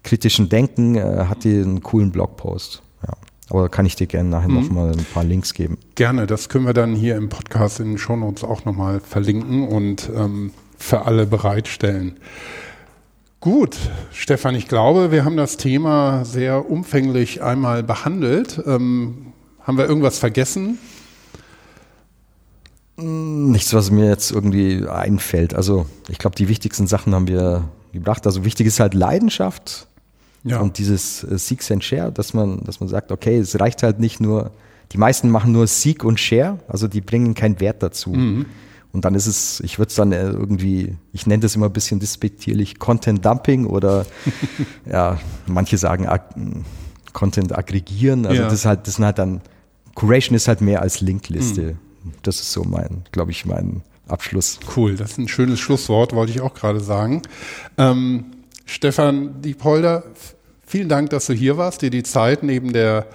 [0.03, 2.83] kritischen Denken, äh, hat die einen coolen Blogpost.
[3.51, 4.55] Aber kann ich dir gerne nachher mhm.
[4.55, 5.79] nochmal ein paar Links geben.
[5.95, 9.67] Gerne, das können wir dann hier im Podcast in den Shownotes auch nochmal verlinken.
[9.67, 12.17] Und ähm, für alle bereitstellen.
[13.41, 13.77] Gut,
[14.13, 18.63] Stefan, ich glaube, wir haben das Thema sehr umfänglich einmal behandelt.
[18.67, 20.79] Ähm, haben wir irgendwas vergessen?
[22.97, 25.55] Nichts, was mir jetzt irgendwie einfällt.
[25.55, 28.27] Also ich glaube, die wichtigsten Sachen haben wir gebracht.
[28.27, 29.87] Also wichtig ist halt Leidenschaft
[30.45, 30.61] ja.
[30.61, 33.99] und dieses äh, Seek and Share, dass man, dass man sagt, okay, es reicht halt
[34.01, 34.53] nicht nur,
[34.93, 38.11] die meisten machen nur Seek und Share, also die bringen keinen Wert dazu.
[38.11, 38.47] Mhm.
[38.93, 41.73] Und dann ist es, ich würde es dann äh, irgendwie, ich nenne das immer ein
[41.73, 44.07] bisschen despektierlich Content Dumping oder
[44.91, 46.23] ja, manche sagen Ag
[47.13, 48.27] Content aggregieren.
[48.27, 48.49] Also ja.
[48.49, 49.41] das ist halt, das sind halt dann,
[49.95, 51.77] Curation ist halt mehr als Linkliste.
[52.05, 52.13] Mhm.
[52.23, 54.59] Das ist so mein, glaube ich, mein Abschluss.
[54.75, 57.23] Cool, das ist ein schönes Schlusswort, wollte ich auch gerade sagen.
[57.77, 58.25] Ähm,
[58.69, 60.05] Stefan Diepolder,
[60.67, 63.07] vielen Dank, dass du hier warst, dir die Zeit neben der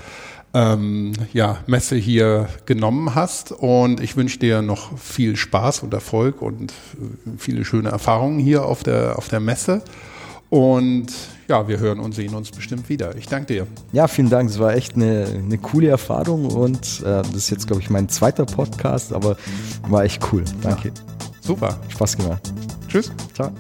[0.55, 3.51] ähm, ja, Messe hier genommen hast.
[3.51, 6.75] Und ich wünsche dir noch viel Spaß und Erfolg und äh,
[7.37, 9.83] viele schöne Erfahrungen hier auf der, auf der Messe.
[10.49, 11.07] Und
[11.47, 13.15] ja, wir hören und sehen uns bestimmt wieder.
[13.15, 13.67] Ich danke dir.
[13.91, 14.49] Ja, vielen Dank.
[14.49, 18.09] Es war echt eine, eine coole Erfahrung und äh, das ist jetzt, glaube ich, mein
[18.09, 19.37] zweiter Podcast, aber
[19.87, 20.43] war echt cool.
[20.61, 20.89] Danke.
[20.89, 20.93] Ja,
[21.41, 21.79] super.
[21.89, 22.53] Spaß gemacht.
[22.87, 23.11] Tschüss.
[23.33, 23.51] Ciao.